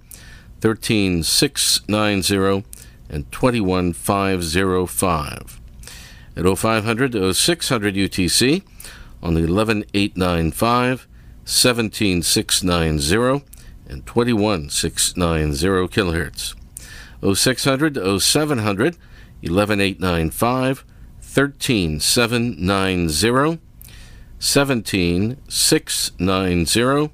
13690 0.60 2.65
and 3.10 3.31
21505. 3.31 5.62
At 6.36 6.57
0500 6.57 7.13
to 7.13 7.34
0600 7.34 7.96
UTC 7.96 8.62
on 9.24 9.34
the 9.34 9.41
11895 9.41 11.07
17690 11.46 13.46
and 13.89 14.05
21690 14.05 15.88
kilohertz. 15.88 16.53
0600 17.24 17.93
to 17.96 18.19
0700 18.19 18.98
11895 19.41 20.84
13790 21.22 23.60
17690 24.39 27.12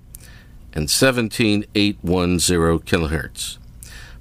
and 0.74 0.90
17810 0.90 2.80
kilohertz. 2.80 3.58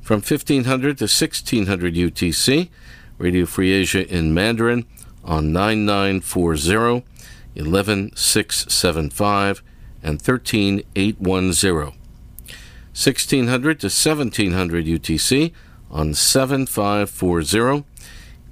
From 0.01 0.17
1500 0.17 0.99
to 0.99 1.05
1600 1.05 1.95
UTC, 1.95 2.69
Radio 3.19 3.47
Free 3.47 3.73
Asia 3.73 4.05
in 4.09 4.35
Mandarin 4.35 4.85
on 5.25 5.53
9940, 5.53 7.05
11675, 7.55 9.63
and 10.03 10.21
13810. 10.21 11.93
1600 12.95 13.81
to 13.81 13.87
1700 13.87 14.85
UTC 14.87 15.53
on 15.91 16.13
7540, 16.15 17.85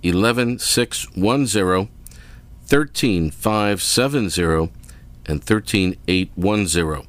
11610, 0.02 1.88
13570, 2.66 4.72
and 5.26 5.44
13810. 5.44 7.06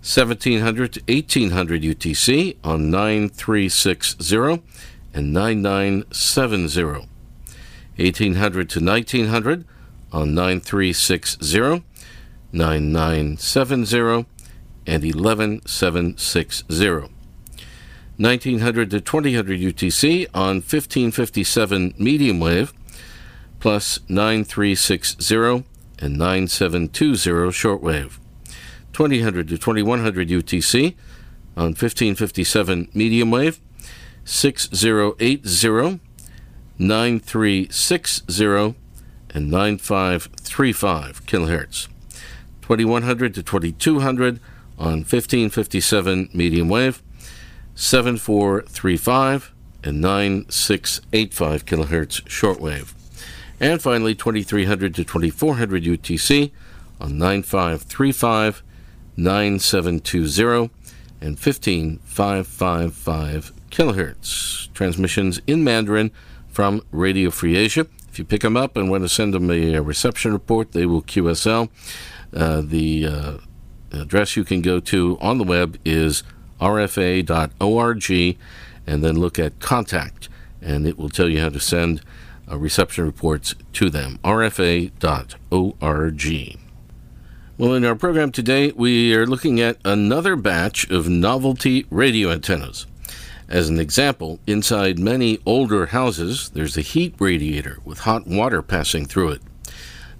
1700 0.00 0.92
to 0.92 1.00
1800 1.08 1.82
UTC 1.82 2.56
on 2.64 2.88
9360 2.90 4.62
and 5.12 5.32
9970. 5.32 7.08
1800 7.96 8.70
to 8.70 8.80
1900 8.80 9.64
on 10.12 10.34
9360, 10.34 11.82
9970, 12.52 14.26
and 14.86 15.04
11760. 15.04 17.17
1900 18.18 18.90
to 18.90 19.00
2000 19.00 19.46
UTC 19.46 20.26
on 20.34 20.56
1557 20.56 21.94
medium 21.98 22.40
wave, 22.40 22.72
plus 23.60 24.00
9360 24.08 25.64
and 26.00 26.18
9720 26.18 27.50
shortwave. 27.50 28.18
2000 28.92 29.46
to 29.46 29.56
2100 29.56 30.28
UTC 30.28 30.96
on 31.56 31.66
1557 31.66 32.88
medium 32.92 33.30
wave, 33.30 33.60
6080, 34.24 36.00
9360, 36.78 38.74
and 39.30 39.50
9535 39.50 41.24
kilohertz. 41.26 41.88
2100 42.62 43.34
to 43.34 43.42
2200 43.44 44.40
on 44.76 44.98
1557 45.04 46.30
medium 46.34 46.68
wave, 46.68 47.00
7435 47.78 49.54
and 49.84 50.00
9685 50.00 51.64
kilohertz 51.64 52.20
shortwave. 52.24 52.92
And 53.60 53.80
finally 53.80 54.16
2300 54.16 54.96
to 54.96 55.04
2400 55.04 55.84
UTC 55.84 56.50
on 57.00 57.18
9535 57.18 58.64
9720 59.16 60.70
and 61.20 61.38
15555 61.38 63.52
kilohertz. 63.70 64.74
Transmissions 64.74 65.40
in 65.46 65.62
Mandarin 65.62 66.10
from 66.48 66.82
Radio 66.90 67.30
Free 67.30 67.56
Asia. 67.56 67.86
If 68.10 68.18
you 68.18 68.24
pick 68.24 68.40
them 68.40 68.56
up 68.56 68.76
and 68.76 68.90
want 68.90 69.04
to 69.04 69.08
send 69.08 69.34
them 69.34 69.52
a, 69.52 69.78
reception 69.78 70.32
report, 70.32 70.72
they 70.72 70.84
will 70.84 71.02
QSL. 71.02 71.68
Uh, 72.34 72.60
the 72.60 73.06
uh, 73.06 73.38
address 73.92 74.36
you 74.36 74.42
can 74.42 74.62
go 74.62 74.80
to 74.80 75.16
on 75.20 75.38
the 75.38 75.44
web 75.44 75.78
is 75.84 76.24
rfa.org 76.60 78.38
and 78.86 79.04
then 79.04 79.20
look 79.20 79.38
at 79.38 79.60
contact, 79.60 80.28
and 80.62 80.86
it 80.86 80.98
will 80.98 81.10
tell 81.10 81.28
you 81.28 81.40
how 81.40 81.50
to 81.50 81.60
send 81.60 82.00
uh, 82.50 82.56
reception 82.56 83.04
reports 83.04 83.54
to 83.74 83.90
them. 83.90 84.18
rfa.org. 84.24 84.98
Well, 87.58 87.74
in 87.74 87.84
our 87.84 87.96
program 87.96 88.30
today, 88.30 88.70
we 88.70 89.14
are 89.14 89.26
looking 89.26 89.60
at 89.60 89.78
another 89.84 90.36
batch 90.36 90.88
of 90.90 91.08
novelty 91.08 91.86
radio 91.90 92.30
antennas. 92.30 92.86
As 93.48 93.68
an 93.68 93.80
example, 93.80 94.38
inside 94.46 94.98
many 94.98 95.38
older 95.44 95.86
houses, 95.86 96.50
there's 96.50 96.76
a 96.76 96.82
heat 96.82 97.14
radiator 97.18 97.78
with 97.84 98.00
hot 98.00 98.26
water 98.26 98.62
passing 98.62 99.06
through 99.06 99.30
it. 99.30 99.42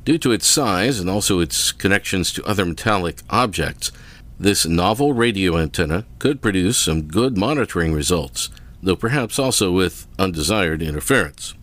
Due 0.05 0.19
to 0.19 0.33
its 0.33 0.47
size 0.47 0.99
and 0.99 1.09
also 1.09 1.39
its 1.39 1.71
connections 1.71 2.33
to 2.33 2.45
other 2.45 2.65
metallic 2.65 3.23
objects, 3.31 3.93
this 4.39 4.67
novel 4.67 5.13
radio 5.13 5.57
antenna 5.57 6.05
could 6.19 6.41
produce 6.41 6.79
some 6.79 7.03
good 7.03 7.37
monitoring 7.37 7.93
results, 7.93 8.51
though 8.83 8.97
perhaps 8.97 9.39
also 9.39 9.73
with 9.73 10.07
undesired 10.19 10.83
interference. 10.83 11.55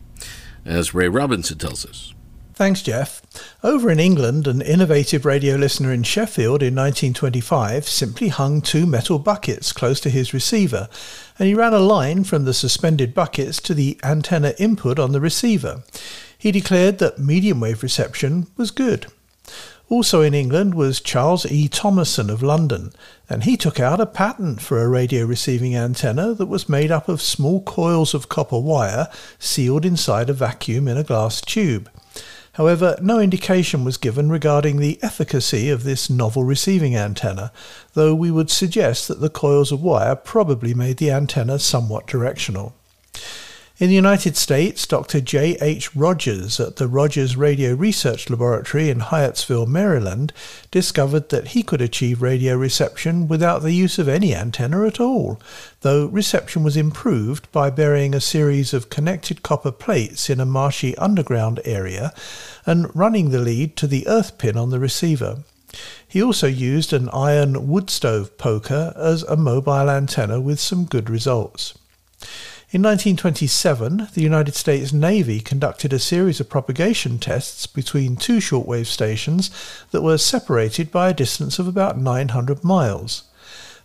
As 0.66 0.94
Ray 0.94 1.08
Robinson 1.08 1.58
tells 1.58 1.86
us. 1.86 2.14
Thanks, 2.56 2.82
Jeff. 2.82 3.22
Over 3.64 3.92
in 3.92 4.00
England, 4.00 4.48
an 4.48 4.62
innovative 4.62 5.26
radio 5.26 5.58
listener 5.58 5.92
in 5.92 6.04
Sheffield 6.04 6.64
in 6.64 6.74
1925 6.74 7.86
simply 7.86 8.30
hung 8.30 8.62
two 8.62 8.86
metal 8.86 9.20
buckets 9.20 9.74
close 9.74 10.00
to 10.00 10.10
his 10.10 10.34
receiver, 10.34 10.88
and 11.38 11.50
he 11.50 11.54
ran 11.54 11.74
a 11.74 11.80
line 11.80 12.24
from 12.24 12.46
the 12.46 12.54
suspended 12.54 13.14
buckets 13.14 13.60
to 13.60 13.74
the 13.74 14.00
antenna 14.04 14.54
input 14.58 15.00
on 15.00 15.12
the 15.12 15.20
receiver. 15.20 15.84
He 16.38 16.54
declared 16.54 17.00
that 17.00 17.20
medium 17.20 17.60
wave 17.60 17.84
reception 17.84 18.48
was 18.56 18.72
good. 18.72 19.08
Also 19.88 20.22
in 20.22 20.34
England 20.34 20.74
was 20.74 21.00
Charles 21.00 21.46
E. 21.46 21.68
Thomason 21.68 22.32
of 22.32 22.42
London, 22.42 22.92
and 23.30 23.44
he 23.44 23.56
took 23.56 23.80
out 23.80 24.02
a 24.02 24.08
patent 24.08 24.60
for 24.60 24.82
a 24.82 24.90
radio 24.90 25.26
receiving 25.26 25.76
antenna 25.76 26.34
that 26.34 26.48
was 26.48 26.68
made 26.68 26.92
up 26.92 27.08
of 27.08 27.22
small 27.22 27.62
coils 27.62 28.16
of 28.16 28.28
copper 28.28 28.58
wire 28.58 29.08
sealed 29.38 29.86
inside 29.86 30.30
a 30.30 30.34
vacuum 30.34 30.88
in 30.88 30.98
a 30.98 31.04
glass 31.04 31.40
tube. 31.40 31.90
However, 32.54 32.98
no 33.02 33.20
indication 33.20 33.84
was 33.84 33.98
given 33.98 34.30
regarding 34.30 34.78
the 34.78 34.98
efficacy 35.04 35.70
of 35.70 35.84
this 35.84 36.10
novel 36.10 36.44
receiving 36.44 36.96
antenna, 36.96 37.52
though 37.94 38.16
we 38.16 38.32
would 38.32 38.50
suggest 38.50 39.08
that 39.08 39.20
the 39.20 39.30
coils 39.30 39.72
of 39.72 39.84
wire 39.84 40.16
probably 40.16 40.74
made 40.74 40.98
the 40.98 41.12
antenna 41.12 41.60
somewhat 41.60 42.08
directional. 42.08 42.74
In 43.78 43.90
the 43.90 43.96
United 43.96 44.38
States, 44.38 44.88
Dr. 44.88 45.20
J. 45.20 45.58
H. 45.60 45.94
Rogers 45.94 46.62
at 46.62 46.78
the 46.78 46.88
Rogers 46.88 47.36
Radio 47.36 47.74
Research 47.74 48.30
Laboratory 48.30 48.90
in 48.90 49.02
Hyattsville, 49.02 49.68
Maryland, 49.68 50.32
discovered 50.72 51.28
that 51.28 51.50
he 51.50 51.62
could 51.62 51.82
achieve 51.82 52.22
radio 52.22 52.56
reception 52.56 53.28
without 53.28 53.64
the 53.64 53.74
use 53.74 54.00
of 54.00 54.08
any 54.08 54.34
antenna 54.34 54.88
at 54.88 55.02
all, 55.02 55.42
though 55.82 56.06
reception 56.06 56.64
was 56.64 56.78
improved 56.78 57.52
by 57.52 57.70
burying 57.70 58.16
a 58.16 58.22
series 58.22 58.74
of 58.74 58.90
connected 58.90 59.44
copper 59.44 59.74
plates 59.74 60.30
in 60.30 60.40
a 60.40 60.46
marshy 60.46 60.98
underground 60.98 61.60
area 61.66 62.14
and 62.66 62.96
running 62.96 63.32
the 63.32 63.40
lead 63.40 63.76
to 63.76 63.88
the 63.88 64.08
earth 64.08 64.38
pin 64.38 64.56
on 64.56 64.70
the 64.70 64.80
receiver. 64.80 65.40
He 66.08 66.24
also 66.24 66.48
used 66.48 66.94
an 66.94 67.10
iron 67.10 67.68
wood 67.68 67.90
stove 67.90 68.38
poker 68.38 68.94
as 68.96 69.24
a 69.24 69.36
mobile 69.36 69.90
antenna 69.90 70.40
with 70.40 70.62
some 70.62 70.86
good 70.86 71.10
results. 71.10 71.78
In 72.72 72.82
1927, 72.82 74.08
the 74.16 74.24
United 74.24 74.56
States 74.56 74.92
Navy 74.92 75.40
conducted 75.40 75.94
a 75.94 76.00
series 76.00 76.40
of 76.40 76.50
propagation 76.50 77.20
tests 77.20 77.68
between 77.68 78.16
two 78.16 78.38
shortwave 78.38 78.88
stations 78.88 79.52
that 79.92 80.02
were 80.02 80.18
separated 80.18 80.92
by 80.92 81.10
a 81.10 81.14
distance 81.14 81.60
of 81.60 81.68
about 81.68 82.00
900 82.00 82.64
miles. 82.64 83.26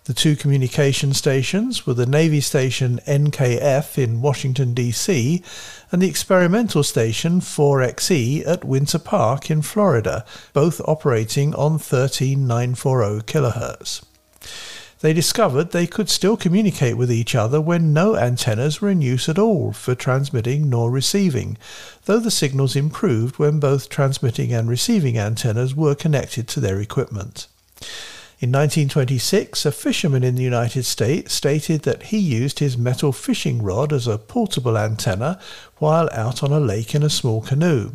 The 0.05 0.14
two 0.14 0.35
communication 0.35 1.12
stations 1.12 1.87
were 1.87 1.93
the 1.93 2.07
Navy 2.07 2.40
Station 2.40 3.01
NKF 3.07 4.03
in 4.03 4.23
Washington, 4.23 4.73
D.C., 4.73 5.45
and 5.93 6.01
the 6.01 6.09
experimental 6.09 6.83
station 6.83 7.43
4XE 7.43 8.49
at 8.49 8.64
Winter 8.64 8.99
Park 8.99 9.51
in 9.51 9.61
Florida, 9.61 10.25
both 10.55 10.81
operating 10.88 11.55
on 11.55 11.79
13940 11.79 13.21
kHz 13.31 14.10
they 15.01 15.13
discovered 15.13 15.71
they 15.71 15.87
could 15.87 16.11
still 16.11 16.37
communicate 16.37 16.97
with 16.97 17.11
each 17.11 17.35
other 17.35 17.61
when 17.61 17.93
no 17.93 18.17
antennas 18.17 18.81
were 18.81 18.91
in 18.91 19.01
use 19.01 19.29
at 19.29 19.39
all 19.39 19.73
for 19.73 19.95
transmitting 19.95 20.69
nor 20.69 20.91
receiving, 20.91 21.57
though 22.05 22.21
the 22.21 22.31
signals 22.31 22.77
improved 22.77 23.39
when 23.39 23.59
both 23.59 23.89
transmitting 23.89 24.53
and 24.53 24.69
receiving 24.69 25.17
antennas 25.17 25.75
were 25.75 25.95
connected 25.95 26.47
to 26.47 26.61
their 26.61 26.81
equipment. 26.81 27.47
In 28.43 28.53
1926, 28.53 29.67
a 29.67 29.73
fisherman 29.73 30.25
in 30.25 30.35
the 30.35 30.43
United 30.43 30.85
States 30.85 31.35
stated 31.35 31.83
that 31.83 32.05
he 32.05 32.19
used 32.19 32.59
his 32.59 32.79
metal 32.79 33.13
fishing 33.13 33.63
rod 33.63 33.93
as 33.93 34.07
a 34.07 34.17
portable 34.17 34.79
antenna 34.79 35.39
while 35.77 36.09
out 36.13 36.43
on 36.43 36.51
a 36.51 36.61
lake 36.61 36.95
in 36.95 37.03
a 37.03 37.11
small 37.11 37.43
canoe. 37.43 37.93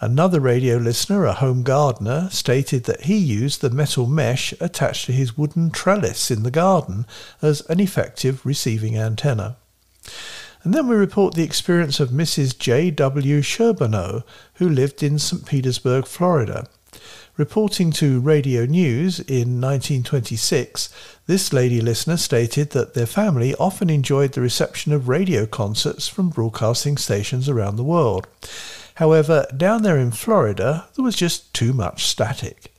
Another 0.00 0.38
radio 0.38 0.76
listener, 0.76 1.24
a 1.24 1.32
home 1.32 1.64
gardener, 1.64 2.28
stated 2.30 2.84
that 2.84 3.06
he 3.06 3.16
used 3.16 3.60
the 3.60 3.70
metal 3.70 4.06
mesh 4.06 4.54
attached 4.60 5.06
to 5.06 5.12
his 5.12 5.36
wooden 5.36 5.70
trellis 5.70 6.30
in 6.30 6.44
the 6.44 6.52
garden 6.52 7.04
as 7.42 7.62
an 7.62 7.80
effective 7.80 8.46
receiving 8.46 8.96
antenna. 8.96 9.56
And 10.62 10.72
then 10.72 10.86
we 10.86 10.94
report 10.94 11.34
the 11.34 11.42
experience 11.42 11.98
of 11.98 12.10
Mrs. 12.10 12.56
J.W. 12.56 13.40
Sherbanow, 13.40 14.22
who 14.54 14.68
lived 14.68 15.02
in 15.02 15.18
St. 15.18 15.44
Petersburg, 15.44 16.06
Florida. 16.06 16.68
Reporting 17.36 17.90
to 17.92 18.20
Radio 18.20 18.66
News 18.66 19.18
in 19.20 19.60
1926, 19.60 20.90
this 21.26 21.52
lady 21.52 21.80
listener 21.80 22.16
stated 22.16 22.70
that 22.70 22.94
their 22.94 23.06
family 23.06 23.54
often 23.56 23.90
enjoyed 23.90 24.32
the 24.32 24.40
reception 24.40 24.92
of 24.92 25.08
radio 25.08 25.44
concerts 25.46 26.06
from 26.06 26.30
broadcasting 26.30 26.96
stations 26.96 27.48
around 27.48 27.76
the 27.76 27.84
world. 27.84 28.26
However, 28.98 29.46
down 29.56 29.84
there 29.84 29.96
in 29.96 30.10
Florida, 30.10 30.88
there 30.96 31.04
was 31.04 31.14
just 31.14 31.54
too 31.54 31.72
much 31.72 32.04
static. 32.04 32.74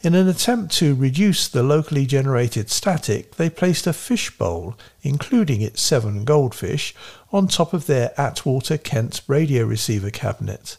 In 0.00 0.14
an 0.14 0.28
attempt 0.28 0.72
to 0.76 0.94
reduce 0.94 1.48
the 1.48 1.64
locally 1.64 2.06
generated 2.06 2.70
static, 2.70 3.34
they 3.34 3.50
placed 3.50 3.88
a 3.88 3.92
fish 3.92 4.30
bowl, 4.30 4.76
including 5.02 5.62
its 5.62 5.82
seven 5.82 6.24
goldfish, 6.24 6.94
on 7.32 7.48
top 7.48 7.74
of 7.74 7.86
their 7.86 8.12
Atwater 8.16 8.78
Kent 8.78 9.22
radio 9.26 9.64
receiver 9.64 10.10
cabinet. 10.10 10.76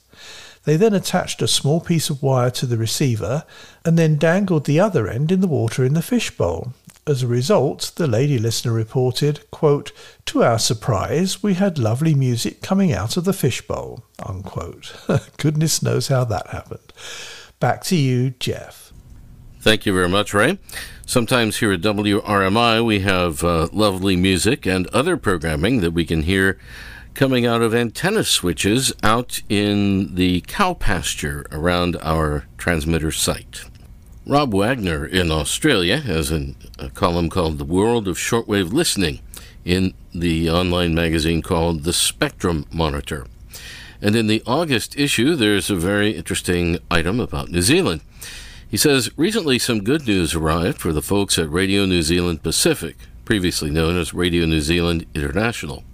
They 0.64 0.78
then 0.78 0.94
attached 0.94 1.42
a 1.42 1.50
small 1.50 1.82
piece 1.82 2.10
of 2.10 2.24
wire 2.24 2.52
to 2.52 2.66
the 2.66 2.78
receiver 2.78 3.44
and 3.84 4.00
then 4.00 4.18
dangled 4.18 4.64
the 4.64 4.80
other 4.80 5.10
end 5.10 5.34
in 5.34 5.42
the 5.42 5.48
water 5.48 5.84
in 5.84 5.96
the 5.96 6.02
fish 6.02 6.32
bowl. 6.32 6.72
As 7.08 7.24
a 7.24 7.28
result, 7.28 7.94
the 7.96 8.06
lady 8.06 8.38
listener 8.38 8.74
reported, 8.74 9.50
quote, 9.50 9.94
To 10.26 10.44
our 10.44 10.60
surprise, 10.60 11.42
we 11.42 11.54
had 11.54 11.80
lovely 11.80 12.14
music 12.14 12.62
coming 12.62 12.92
out 12.92 13.16
of 13.16 13.24
the 13.24 13.32
fishbowl. 13.32 14.04
Unquote. 14.26 14.94
Goodness 15.38 15.82
knows 15.82 16.10
how 16.10 16.26
that 16.26 16.48
happened. 16.48 16.92
Back 17.62 17.86
to 17.86 17.96
you, 17.96 18.32
Jeff. 18.32 18.92
Thank 19.62 19.86
you 19.86 19.94
very 19.94 20.10
much, 20.10 20.34
Ray. 20.34 20.60
Sometimes 21.06 21.60
here 21.60 21.72
at 21.72 21.80
WRMI, 21.80 22.86
we 22.86 23.00
have 23.00 23.42
uh, 23.42 23.70
lovely 23.72 24.18
music 24.18 24.66
and 24.66 24.86
other 24.88 25.16
programming 25.16 25.80
that 25.80 25.92
we 25.92 26.04
can 26.04 26.24
hear 26.24 26.60
coming 27.14 27.46
out 27.46 27.62
of 27.62 27.74
antenna 27.74 28.26
switches 28.26 28.92
out 29.02 29.42
in 29.48 30.14
the 30.16 30.42
cow 30.42 30.74
pasture 30.74 31.46
around 31.54 31.96
our 32.02 32.48
transmitter 32.58 33.14
site. 33.14 33.62
Rob 34.30 34.54
Wagner 34.54 35.06
in 35.06 35.32
Australia 35.32 36.00
has 36.00 36.32
an, 36.32 36.58
a 36.78 36.90
column 36.90 37.30
called 37.30 37.58
The 37.58 37.64
World 37.64 38.10
of 38.10 38.18
Shortwave 38.18 38.74
Listening 38.74 39.22
in 39.64 39.94
the 40.14 40.50
online 40.50 40.94
magazine 40.94 41.42
called 41.42 41.84
The 41.84 41.94
Spectrum 41.94 42.66
Monitor. 42.70 43.26
And 44.02 44.18
in 44.18 44.28
the 44.28 44.44
August 44.46 45.00
issue, 45.00 45.36
there's 45.36 45.70
a 45.70 45.78
very 45.78 46.12
interesting 46.12 46.78
item 46.92 47.22
about 47.22 47.48
New 47.48 47.62
Zealand. 47.62 48.02
He 48.70 48.76
says 48.76 49.10
recently 49.16 49.60
some 49.60 49.86
good 49.86 50.06
news 50.06 50.36
arrived 50.36 50.80
for 50.80 50.92
the 50.92 51.02
folks 51.02 51.40
at 51.40 51.50
Radio 51.50 51.86
New 51.86 52.02
Zealand 52.02 52.44
Pacific, 52.44 52.98
previously 53.24 53.70
known 53.70 53.98
as 53.98 54.14
Radio 54.14 54.46
New 54.46 54.60
Zealand 54.60 55.06
International. 55.16 55.86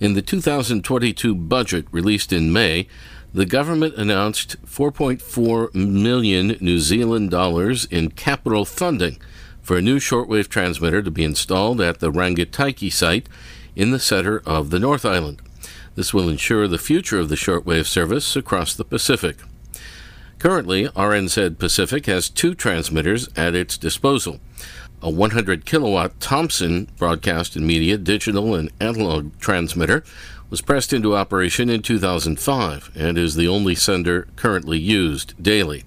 In 0.00 0.14
the 0.14 0.22
2022 0.22 1.34
budget 1.34 1.84
released 1.90 2.32
in 2.32 2.50
May, 2.50 2.88
the 3.32 3.46
government 3.46 3.94
announced 3.96 4.56
4.4 4.64 5.74
million 5.74 6.56
New 6.60 6.78
Zealand 6.78 7.30
dollars 7.30 7.84
in 7.86 8.10
capital 8.10 8.64
funding 8.64 9.20
for 9.60 9.76
a 9.76 9.82
new 9.82 9.98
shortwave 9.98 10.48
transmitter 10.48 11.02
to 11.02 11.10
be 11.10 11.24
installed 11.24 11.80
at 11.80 12.00
the 12.00 12.10
Rangitaiki 12.10 12.90
site 12.92 13.28
in 13.76 13.90
the 13.90 13.98
center 13.98 14.42
of 14.46 14.70
the 14.70 14.78
North 14.78 15.04
Island. 15.04 15.42
This 15.94 16.14
will 16.14 16.28
ensure 16.28 16.66
the 16.66 16.78
future 16.78 17.18
of 17.18 17.28
the 17.28 17.34
shortwave 17.34 17.86
service 17.86 18.34
across 18.34 18.74
the 18.74 18.84
Pacific. 18.84 19.36
Currently, 20.38 20.88
RNZ 20.88 21.58
Pacific 21.58 22.06
has 22.06 22.30
two 22.30 22.54
transmitters 22.54 23.28
at 23.36 23.54
its 23.54 23.76
disposal 23.76 24.40
a 25.00 25.10
100 25.10 25.64
kilowatt 25.64 26.18
Thomson 26.18 26.88
broadcast 26.96 27.54
and 27.54 27.66
media 27.66 27.96
digital 27.96 28.54
and 28.54 28.70
analog 28.80 29.36
transmitter 29.38 30.02
was 30.50 30.60
pressed 30.60 30.92
into 30.92 31.14
operation 31.14 31.68
in 31.68 31.82
2005 31.82 32.90
and 32.94 33.18
is 33.18 33.34
the 33.34 33.48
only 33.48 33.74
sender 33.74 34.28
currently 34.36 34.78
used 34.78 35.40
daily. 35.42 35.84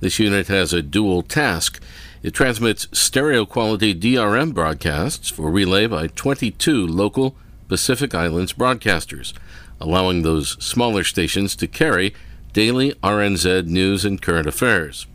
This 0.00 0.18
unit 0.18 0.48
has 0.48 0.72
a 0.72 0.82
dual 0.82 1.22
task. 1.22 1.80
It 2.22 2.32
transmits 2.32 2.88
stereo 2.92 3.44
quality 3.44 3.94
DRM 3.94 4.54
broadcasts 4.54 5.28
for 5.28 5.50
relay 5.50 5.86
by 5.86 6.06
22 6.08 6.86
local 6.86 7.36
Pacific 7.68 8.14
Islands 8.14 8.52
broadcasters, 8.52 9.32
allowing 9.80 10.22
those 10.22 10.62
smaller 10.64 11.04
stations 11.04 11.54
to 11.56 11.66
carry 11.66 12.14
daily 12.52 12.92
RNZ 13.02 13.66
news 13.66 14.04
and 14.04 14.20
current 14.20 14.46
affairs. 14.46 15.06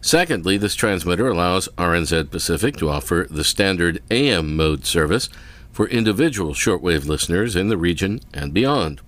Secondly, 0.00 0.56
this 0.56 0.74
transmitter 0.74 1.28
allows 1.28 1.68
RNZ 1.76 2.30
Pacific 2.30 2.76
to 2.76 2.88
offer 2.88 3.26
the 3.30 3.44
standard 3.44 4.00
AM 4.10 4.56
mode 4.56 4.84
service 4.86 5.28
for 5.72 5.88
individual 5.88 6.52
shortwave 6.52 7.06
listeners 7.06 7.56
in 7.56 7.68
the 7.68 7.76
region 7.76 8.20
and 8.32 8.54
beyond. 8.54 9.00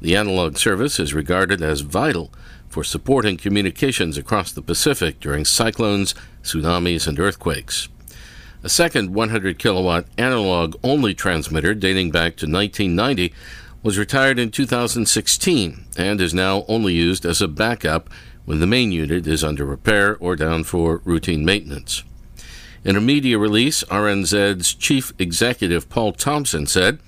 The 0.00 0.16
analog 0.16 0.56
service 0.56 0.98
is 0.98 1.14
regarded 1.14 1.62
as 1.62 1.82
vital 1.82 2.32
for 2.68 2.84
supporting 2.84 3.36
communications 3.36 4.16
across 4.16 4.52
the 4.52 4.62
Pacific 4.62 5.20
during 5.20 5.44
cyclones, 5.44 6.14
tsunamis, 6.42 7.06
and 7.06 7.18
earthquakes. 7.18 7.88
A 8.62 8.68
second 8.68 9.14
100 9.14 9.58
kilowatt 9.58 10.06
analog 10.18 10.76
only 10.82 11.14
transmitter 11.14 11.74
dating 11.74 12.10
back 12.10 12.36
to 12.36 12.46
1990 12.46 13.32
was 13.82 13.98
retired 13.98 14.38
in 14.38 14.50
2016 14.50 15.86
and 15.96 16.20
is 16.20 16.34
now 16.34 16.64
only 16.68 16.92
used 16.92 17.24
as 17.24 17.40
a 17.40 17.48
backup 17.48 18.10
when 18.44 18.60
the 18.60 18.66
main 18.66 18.92
unit 18.92 19.26
is 19.26 19.42
under 19.42 19.64
repair 19.64 20.16
or 20.18 20.36
down 20.36 20.64
for 20.64 21.00
routine 21.04 21.44
maintenance. 21.44 22.04
In 22.82 22.96
a 22.96 23.00
media 23.00 23.38
release, 23.38 23.84
RNZ's 23.84 24.72
chief 24.72 25.12
executive 25.18 25.90
Paul 25.90 26.12
Thompson 26.12 26.66
said, 26.66 26.98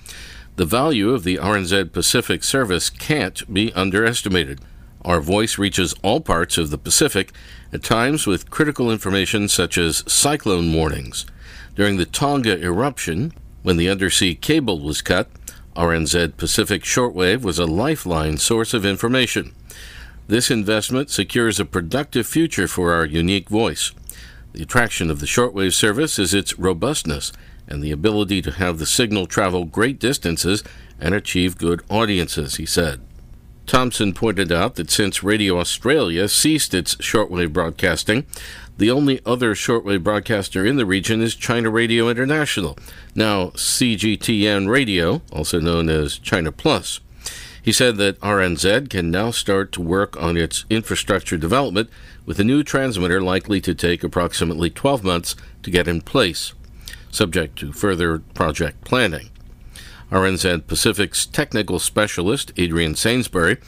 The 0.57 0.67
value 0.67 1.11
of 1.11 1.25
the 1.25 1.39
RNZ 1.39 1.93
Pacific 1.93 2.45
service 2.45 2.91
can't 2.91 3.51
be 3.53 3.73
underestimated. 3.73 4.61
Our 5.03 5.23
voice 5.23 5.57
reaches 5.57 5.95
all 6.03 6.21
parts 6.21 6.59
of 6.59 6.69
the 6.69 6.77
Pacific, 6.77 7.33
at 7.73 7.83
times 7.83 8.27
with 8.27 8.51
critical 8.51 8.91
information 8.91 9.49
such 9.49 9.79
as 9.79 10.05
cyclone 10.07 10.71
warnings. 10.75 11.25
During 11.75 11.97
the 11.97 12.05
Tonga 12.05 12.63
eruption, 12.63 13.33
when 13.63 13.79
the 13.79 13.89
undersea 13.89 14.35
cable 14.35 14.79
was 14.79 15.01
cut, 15.01 15.31
RNZ 15.75 16.37
Pacific 16.37 16.83
Shortwave 16.83 17.41
was 17.41 17.59
a 17.59 17.65
lifeline 17.65 18.37
source 18.37 18.75
of 18.75 18.85
information. 18.85 19.55
This 20.29 20.51
investment 20.51 21.09
secures 21.09 21.59
a 21.59 21.65
productive 21.65 22.27
future 22.27 22.69
for 22.69 22.93
our 22.93 23.07
unique 23.07 23.49
voice. 23.49 23.93
The 24.53 24.63
attraction 24.63 25.11
of 25.11 25.21
the 25.21 25.27
shortwave 25.27 25.73
service 25.73 26.19
is 26.19 26.35
its 26.35 26.59
robustness 26.59 27.33
and 27.67 27.83
the 27.83 27.91
ability 27.91 28.43
to 28.43 28.53
have 28.53 28.79
the 28.79 28.87
signal 28.87 29.27
travel 29.27 29.65
great 29.65 29.99
distances 29.99 30.63
and 31.01 31.15
achieve 31.15 31.59
good 31.59 31.83
audiences, 31.89 32.57
he 32.57 32.67
said. 32.67 33.01
Thompson 33.67 34.13
pointed 34.13 34.53
out 34.53 34.75
that 34.75 34.91
since 34.91 35.23
Radio 35.23 35.59
Australia 35.59 36.29
ceased 36.29 36.75
its 36.75 36.97
shortwave 36.97 37.53
broadcasting, 37.53 38.27
the 38.77 38.91
only 38.91 39.21
other 39.25 39.55
shortwave 39.55 40.03
broadcaster 40.03 40.67
in 40.67 40.77
the 40.77 40.87
region 40.87 41.23
is 41.23 41.35
China 41.35 41.71
Radio 41.71 42.09
International, 42.09 42.77
now 43.15 43.47
CGTN 43.51 44.69
Radio, 44.69 45.23
also 45.33 45.61
known 45.61 45.89
as 45.89 46.19
China 46.19 46.51
Plus. 46.51 47.01
He 47.63 47.73
said 47.73 47.97
that 47.99 48.19
RNZ 48.21 48.91
can 48.91 49.13
now 49.13 49.31
start 49.31 49.71
to 49.73 49.81
work 49.81 50.21
on 50.21 50.37
its 50.37 50.65
infrastructure 50.69 51.37
development 51.37 51.91
with 52.27 52.41
a 52.41 52.45
new 52.45 52.65
transmitter 52.65 53.21
likely 53.21 53.61
to 53.61 53.75
take 53.75 54.03
approximately 54.03 54.69
12 54.69 55.05
months 55.05 55.37
to 55.63 55.71
get 55.71 55.87
in 55.87 56.01
place, 56.01 56.55
subject 57.13 57.57
to 57.61 57.73
further 57.73 58.19
project 58.19 58.83
planning. 58.85 59.31
RNZ 60.11 60.67
Pacific's 60.67 61.25
technical 61.25 61.79
specialist, 61.79 62.53
Adrian 62.57 62.97
Sainsbury, 62.97 63.59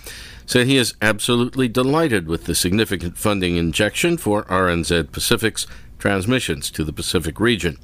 said 0.44 0.66
he 0.66 0.76
is 0.76 0.94
absolutely 1.00 1.68
delighted 1.68 2.26
with 2.26 2.44
the 2.44 2.54
significant 2.54 3.16
funding 3.16 3.56
injection 3.56 4.16
for 4.16 4.44
RNZ 4.44 5.12
Pacific's 5.12 5.66
transmissions 5.98 6.70
to 6.72 6.84
the 6.84 6.92
Pacific 6.92 7.38
region. 7.38 7.78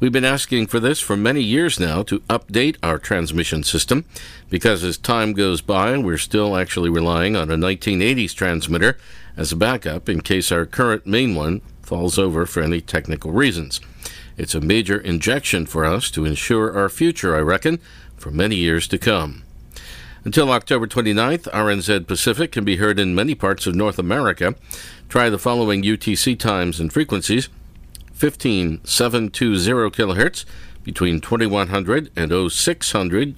We've 0.00 0.10
been 0.10 0.24
asking 0.24 0.66
for 0.66 0.80
this 0.80 1.00
for 1.00 1.16
many 1.16 1.40
years 1.40 1.78
now 1.78 2.02
to 2.04 2.18
update 2.20 2.76
our 2.82 2.98
transmission 2.98 3.62
system 3.62 4.04
because 4.50 4.82
as 4.82 4.98
time 4.98 5.34
goes 5.34 5.60
by, 5.60 5.96
we're 5.98 6.18
still 6.18 6.56
actually 6.56 6.90
relying 6.90 7.36
on 7.36 7.48
a 7.48 7.56
1980s 7.56 8.34
transmitter 8.34 8.98
as 9.36 9.52
a 9.52 9.56
backup 9.56 10.08
in 10.08 10.20
case 10.20 10.50
our 10.50 10.66
current 10.66 11.06
main 11.06 11.36
one 11.36 11.60
falls 11.82 12.18
over 12.18 12.44
for 12.44 12.60
any 12.60 12.80
technical 12.80 13.30
reasons. 13.30 13.80
It's 14.36 14.54
a 14.54 14.60
major 14.60 14.98
injection 14.98 15.64
for 15.64 15.84
us 15.84 16.10
to 16.10 16.24
ensure 16.24 16.76
our 16.76 16.88
future, 16.88 17.36
I 17.36 17.40
reckon, 17.40 17.78
for 18.16 18.32
many 18.32 18.56
years 18.56 18.88
to 18.88 18.98
come. 18.98 19.44
Until 20.24 20.50
October 20.50 20.88
29th, 20.88 21.42
RNZ 21.52 22.08
Pacific 22.08 22.50
can 22.50 22.64
be 22.64 22.76
heard 22.76 22.98
in 22.98 23.14
many 23.14 23.36
parts 23.36 23.66
of 23.66 23.76
North 23.76 24.00
America. 24.00 24.56
Try 25.08 25.30
the 25.30 25.38
following 25.38 25.84
UTC 25.84 26.36
times 26.36 26.80
and 26.80 26.92
frequencies 26.92 27.48
15720 28.14 29.90
kilohertz 29.90 30.44
between 30.84 31.20
2100 31.20 32.10
and 32.14 32.50
0600, 32.50 33.34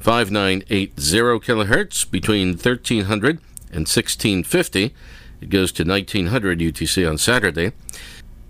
5980 0.00 0.92
kilohertz 1.40 2.10
between 2.10 2.48
1300 2.50 3.38
and 3.70 3.86
1650. 3.86 4.94
It 5.40 5.50
goes 5.50 5.72
to 5.72 5.84
1900 5.84 6.58
UTC 6.58 7.08
on 7.08 7.18
Saturday. 7.18 7.72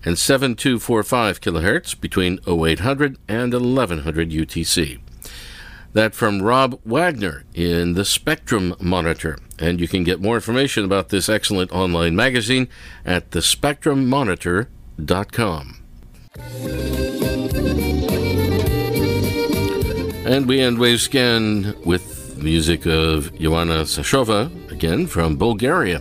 And 0.04 0.16
7245 0.16 1.40
kilohertz 1.40 2.00
between 2.00 2.38
0800 2.46 3.18
and 3.26 3.52
1100 3.52 4.30
UTC. 4.30 5.00
That 5.92 6.14
from 6.14 6.40
Rob 6.40 6.78
Wagner 6.84 7.44
in 7.52 7.94
the 7.94 8.04
Spectrum 8.04 8.76
Monitor. 8.80 9.38
And 9.58 9.80
you 9.80 9.88
can 9.88 10.04
get 10.04 10.20
more 10.20 10.36
information 10.36 10.84
about 10.84 11.08
this 11.08 11.28
excellent 11.28 11.72
online 11.72 12.14
magazine 12.14 12.68
at 13.04 13.30
thespectrummonitor.com. 13.30 14.77
And 20.26 20.46
we 20.46 20.60
end 20.60 20.78
Wavescan 20.78 21.84
with 21.86 22.42
music 22.42 22.86
of 22.86 23.34
Joanna 23.38 23.82
Sashova, 23.84 24.50
again 24.70 25.06
from 25.06 25.36
Bulgaria. 25.36 26.00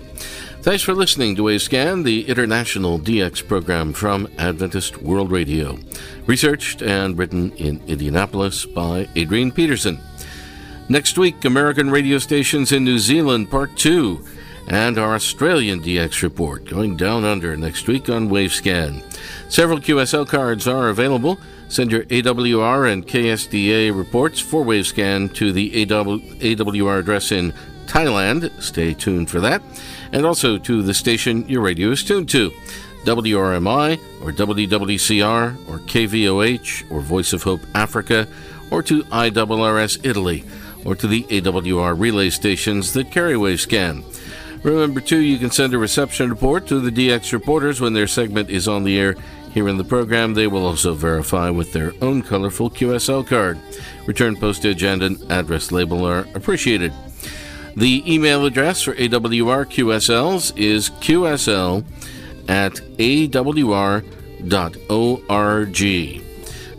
Thanks 0.61 0.83
for 0.83 0.93
listening 0.93 1.35
to 1.35 1.43
Wavescan, 1.43 2.03
the 2.03 2.27
international 2.27 2.99
DX 2.99 3.47
program 3.47 3.93
from 3.93 4.27
Adventist 4.37 5.01
World 5.01 5.31
Radio. 5.31 5.79
Researched 6.25 6.81
and 6.81 7.17
written 7.17 7.51
in 7.53 7.81
Indianapolis 7.87 8.65
by 8.65 9.07
Adrian 9.15 9.51
Peterson. 9.51 9.99
Next 10.89 11.17
week, 11.17 11.45
American 11.45 11.89
radio 11.89 12.17
stations 12.17 12.71
in 12.71 12.83
New 12.83 12.99
Zealand, 12.99 13.49
Part 13.49 13.77
2, 13.77 14.25
and 14.67 14.97
our 14.97 15.15
Australian 15.15 15.81
DX 15.81 16.21
report 16.21 16.65
going 16.65 16.97
down 16.97 17.23
under 17.23 17.55
next 17.55 17.87
week 17.87 18.09
on 18.09 18.29
Wavescan. 18.29 19.01
Several 19.49 19.79
QSL 19.79 20.27
cards 20.27 20.67
are 20.67 20.89
available. 20.89 21.39
Send 21.69 21.91
your 21.91 22.03
AWR 22.03 22.91
and 22.91 23.07
KSDA 23.07 23.97
reports 23.97 24.39
for 24.39 24.63
Wavescan 24.63 25.33
to 25.35 25.51
the 25.51 25.85
AWR 25.85 26.99
address 26.99 27.31
in 27.31 27.53
Thailand. 27.85 28.51
Stay 28.61 28.93
tuned 28.93 29.29
for 29.29 29.39
that. 29.39 29.61
And 30.11 30.25
also 30.25 30.57
to 30.57 30.81
the 30.83 30.93
station 30.93 31.47
your 31.47 31.61
radio 31.61 31.91
is 31.91 32.03
tuned 32.03 32.29
to. 32.29 32.51
WRMI 33.05 33.97
or 34.21 34.31
WWCR 34.33 35.69
or 35.69 35.79
KVOH 35.79 36.91
or 36.91 36.99
Voice 36.99 37.31
of 37.31 37.43
Hope 37.43 37.61
Africa 37.73 38.27
or 38.69 38.83
to 38.83 39.03
IRRS 39.03 40.05
Italy 40.05 40.43
or 40.83 40.95
to 40.95 41.07
the 41.07 41.23
AWR 41.23 41.97
relay 41.97 42.29
stations 42.29 42.91
that 42.93 43.11
carry 43.11 43.35
Wavescan. 43.35 44.03
Remember, 44.63 44.99
too, 44.99 45.19
you 45.19 45.37
can 45.37 45.51
send 45.51 45.73
a 45.73 45.77
reception 45.77 46.29
report 46.29 46.67
to 46.67 46.79
the 46.79 46.91
DX 46.91 47.31
reporters 47.31 47.79
when 47.79 47.93
their 47.93 48.07
segment 48.07 48.49
is 48.49 48.67
on 48.67 48.83
the 48.83 48.99
air 48.99 49.15
here 49.51 49.67
in 49.67 49.77
the 49.77 49.83
program. 49.83 50.33
They 50.33 50.47
will 50.47 50.65
also 50.65 50.93
verify 50.93 51.49
with 51.49 51.73
their 51.73 51.93
own 52.01 52.21
colorful 52.21 52.69
QSL 52.69 53.25
card. 53.27 53.59
Return 54.05 54.35
postage 54.35 54.83
and 54.83 55.03
an 55.03 55.31
address 55.31 55.71
label 55.71 56.05
are 56.05 56.27
appreciated. 56.35 56.93
The 57.75 58.03
email 58.11 58.45
address 58.45 58.81
for 58.81 58.93
AWR 58.95 59.65
QSLs 59.65 60.57
is 60.57 60.89
qsl 60.89 61.85
at 62.49 62.73
awr.org. 62.97 63.27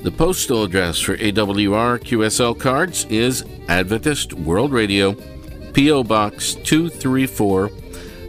The 0.03 0.13
postal 0.13 0.63
address 0.65 1.01
for 1.01 1.17
AWR 1.17 1.99
QSL 2.01 2.59
cards 2.59 3.05
is 3.07 3.45
Adventist 3.69 4.33
World 4.35 4.73
Radio, 4.73 5.17
P.O. 5.79 6.03
Box 6.03 6.55
234, 6.55 7.69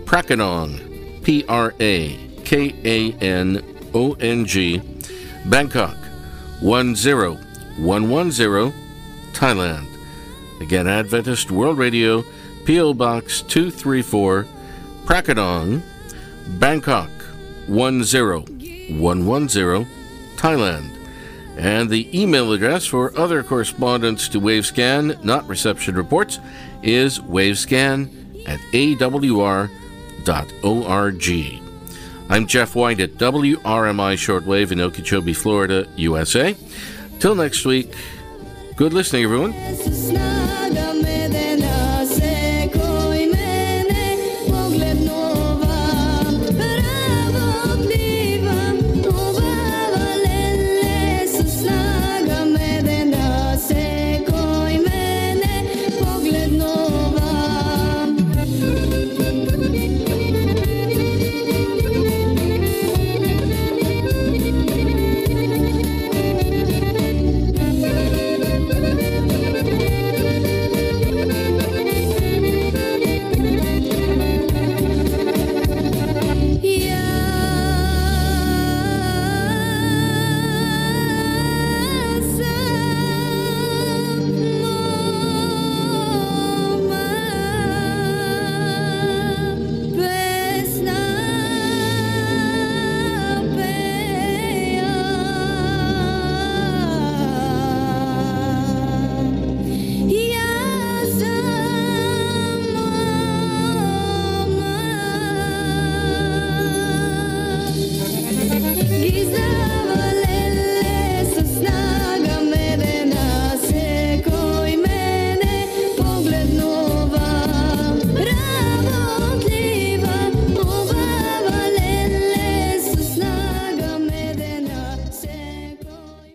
Prakanong, 0.06 1.24
P 1.24 1.44
R 1.50 1.74
A 1.80 2.16
K 2.46 2.76
A 2.86 3.12
N 3.14 3.64
O 3.92 4.14
N 4.20 4.46
G, 4.46 4.80
Bangkok 5.48 5.98
10110, 6.62 8.72
Thailand. 9.34 9.88
Again, 10.62 10.88
Adventist 10.88 11.50
World 11.50 11.80
Radio, 11.80 12.24
P.O. 12.66 12.94
Box 12.94 13.42
234, 13.42 14.46
Prakanong, 15.06 15.82
Bangkok 16.60 17.10
10110, 17.68 19.88
Thailand. 20.36 20.99
And 21.60 21.90
the 21.90 22.08
email 22.18 22.54
address 22.54 22.86
for 22.86 23.16
other 23.20 23.44
correspondence 23.44 24.30
to 24.30 24.40
Wavescan, 24.40 25.22
not 25.26 25.46
reception 25.46 25.94
reports, 25.96 26.40
is 26.82 27.20
wavescan 27.20 28.48
at 28.48 28.62
awr.org. 28.72 29.70
I'm 32.30 32.48
Jeff 32.48 32.76
White 32.76 33.02
at 33.02 33.12
WRMI 33.16 34.14
Shortwave 34.16 34.72
in 34.72 34.80
Okeechobee, 34.80 35.34
Florida, 35.34 35.86
USA. 35.98 36.56
Till 37.20 37.36
next 37.36 37.66
week, 37.66 37.94
good 38.78 38.94
listening, 38.94 39.26
everyone. 39.26 39.52